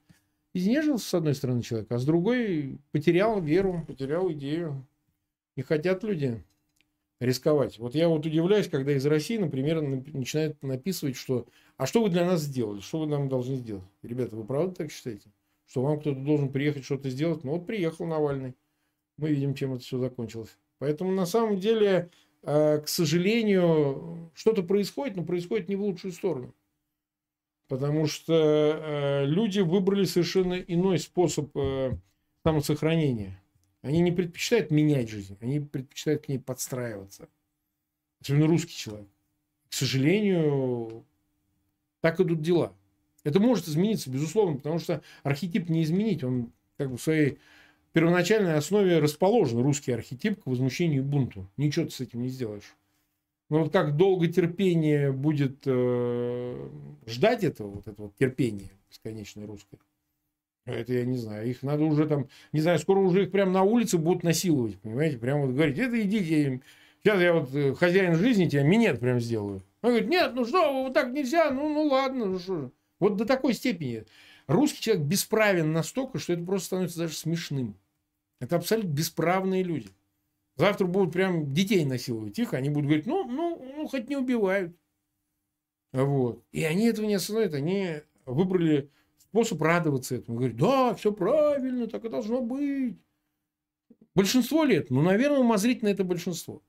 [0.53, 4.87] Изнежился, с одной стороны, человек, а с другой потерял веру, потерял идею.
[5.57, 6.45] Не хотят люди
[7.21, 7.79] рисковать.
[7.79, 11.47] Вот я вот удивляюсь, когда из России, например, начинают написывать, что
[11.77, 12.81] «А что вы для нас сделали?
[12.81, 15.31] Что вы нам должны сделать?» Ребята, вы правда так считаете?
[15.67, 17.45] Что вам кто-то должен приехать что-то сделать?
[17.45, 18.55] Ну вот приехал Навальный.
[19.17, 20.57] Мы видим, чем это все закончилось.
[20.79, 22.11] Поэтому на самом деле,
[22.43, 26.55] э, к сожалению, что-то происходит, но происходит не в лучшую сторону.
[27.67, 31.99] Потому что э, люди выбрали совершенно иной способ э,
[32.45, 33.43] самосохранения.
[33.89, 37.27] Они не предпочитают менять жизнь, они предпочитают к ней подстраиваться.
[38.21, 39.09] Особенно русский человек.
[39.71, 41.07] К сожалению,
[42.03, 42.75] так идут дела.
[43.25, 46.23] Это может измениться, безусловно, потому что архетип не изменить.
[46.23, 47.39] Он как бы в своей
[47.95, 51.51] первоначальной основе расположен, русский архетип, к возмущению и бунту.
[51.57, 52.77] Ничего ты с этим не сделаешь.
[53.49, 56.69] Но вот как долго терпение будет э,
[57.07, 59.81] ждать этого, вот этого терпения бесконечное русское,
[60.73, 61.49] это я не знаю.
[61.49, 65.19] Их надо уже там, не знаю, скоро уже их прямо на улице будут насиловать, понимаете?
[65.19, 66.61] Прямо вот говорить, это идите,
[67.03, 69.63] сейчас я вот э, хозяин жизни тебя минет прям сделаю.
[69.83, 72.71] Он говорит, нет, ну что, вот так нельзя, ну, ну ладно, ну что.
[72.99, 74.05] Вот до такой степени.
[74.47, 77.77] Русский человек бесправен настолько, что это просто становится даже смешным.
[78.41, 79.91] Это абсолютно бесправные люди.
[80.57, 84.75] Завтра будут прям детей насиловать их, они будут говорить, ну, ну, ну, хоть не убивают.
[85.93, 86.43] Вот.
[86.51, 88.91] И они этого не осознают, они выбрали
[89.31, 90.39] способ радоваться этому.
[90.39, 92.97] Говорит, да, все правильно, так и должно быть.
[94.15, 96.63] Большинство лет, ну, наверное, умозрительно это большинство.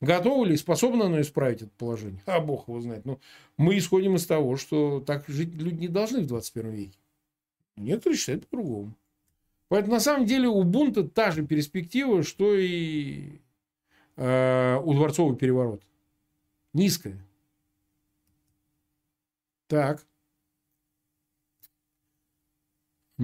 [0.00, 2.22] Готово ли, способно оно исправить это положение?
[2.26, 3.04] А бог его знает.
[3.04, 3.20] Но ну,
[3.56, 6.98] мы исходим из того, что так жить люди не должны в 21 веке.
[7.76, 8.96] Некоторые считают по-другому.
[9.68, 13.40] Поэтому на самом деле у бунта та же перспектива, что и
[14.16, 15.86] э, у дворцового переворота.
[16.72, 17.24] Низкая.
[19.68, 20.04] Так.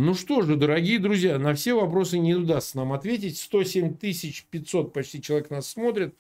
[0.01, 3.37] Ну что же, дорогие друзья, на все вопросы не удастся нам ответить.
[3.37, 6.15] 107 500 почти человек нас смотрит.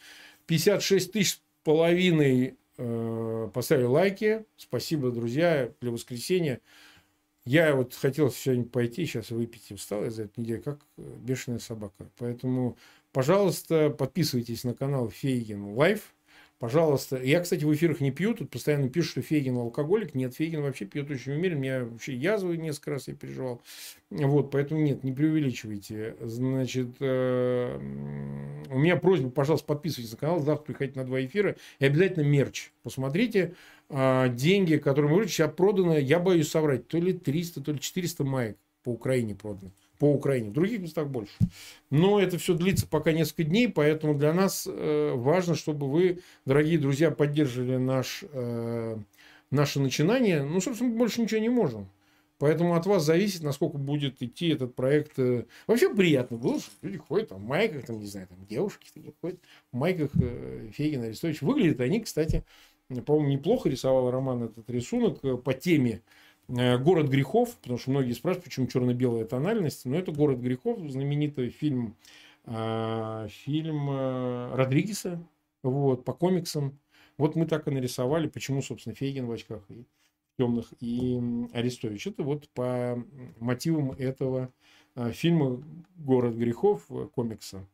[0.47, 4.45] 56 тысяч с половиной э, поставили лайки.
[4.57, 6.61] Спасибо, друзья, для воскресенья.
[7.45, 12.11] Я вот хотел сегодня пойти, сейчас выпить и встал из этой недели, как бешеная собака.
[12.19, 12.77] Поэтому,
[13.13, 16.13] пожалуйста, подписывайтесь на канал Фейгин Live.
[16.59, 17.23] Пожалуйста.
[17.23, 18.35] Я, кстати, в эфирах не пью.
[18.35, 20.15] Тут постоянно пишут, что Фейгин алкоголик.
[20.17, 21.59] Нет, Фейгин вообще пьет очень умеренно.
[21.61, 23.63] Меня вообще язвы несколько раз я переживал.
[24.11, 26.17] Вот, поэтому нет, не преувеличивайте.
[26.21, 27.79] Значит, э,
[28.71, 30.41] у меня просьба, пожалуйста, подписывайтесь на канал.
[30.41, 31.55] Завтра приходите на два эфира.
[31.79, 32.73] И обязательно мерч.
[32.83, 33.55] Посмотрите.
[33.89, 37.79] Э, деньги, которые мы говорим, сейчас продано, я боюсь соврать, то ли 300, то ли
[37.79, 40.51] 400 маек по Украине продано по Украине.
[40.51, 41.33] В других местах больше.
[41.91, 46.79] Но это все длится пока несколько дней, поэтому для нас э, важно, чтобы вы, дорогие
[46.79, 48.97] друзья, поддерживали наш, э,
[49.51, 50.43] наше начинание.
[50.43, 51.89] Ну, собственно, больше ничего не можем.
[52.39, 55.19] Поэтому от вас зависит, насколько будет идти этот проект.
[55.19, 58.89] Э, вообще приятно было, что люди ходят там, в майках, там, не знаю, там девушки
[58.95, 59.41] такие ходят
[59.73, 61.43] в майках Фейгина Арестович.
[61.43, 62.45] Выглядят они, кстати,
[63.05, 66.03] по-моему, неплохо рисовал Роман этот рисунок по теме
[66.49, 71.95] «Город грехов», потому что многие спрашивают, почему черно-белая тональность, но это «Город грехов», знаменитый фильм,
[72.47, 75.23] э, фильм э, Родригеса,
[75.63, 76.79] вот, по комиксам.
[77.19, 79.85] Вот мы так и нарисовали, почему, собственно, Фейгин в очках и
[80.39, 81.21] темных и
[81.53, 82.07] Арестович.
[82.07, 83.05] Это вот по
[83.41, 84.53] мотивам этого
[85.13, 85.63] фильма
[85.97, 87.67] «Город грехов» комикса.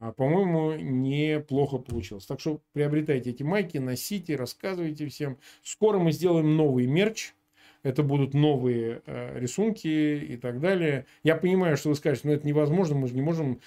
[0.00, 2.26] А, по-моему, неплохо получилось.
[2.26, 5.38] Так что приобретайте эти майки, носите, рассказывайте всем.
[5.62, 7.34] Скоро мы сделаем новый мерч
[7.84, 11.06] это будут новые э, рисунки и так далее.
[11.22, 13.60] Я понимаю, что вы скажете, но это невозможно, мы же не можем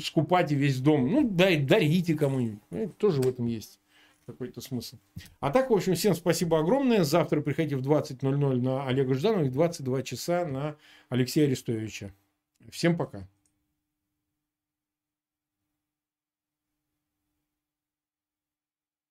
[0.00, 1.10] скупать весь дом.
[1.10, 2.60] Ну, дай, дарите кому-нибудь.
[2.70, 3.80] Это тоже в этом есть
[4.26, 4.96] какой-то смысл.
[5.40, 7.02] А так, в общем, всем спасибо огромное.
[7.04, 10.76] Завтра приходите в 20.00 на Олега Жданова и в 22 часа на
[11.08, 12.12] Алексея Арестовича.
[12.70, 13.26] Всем пока.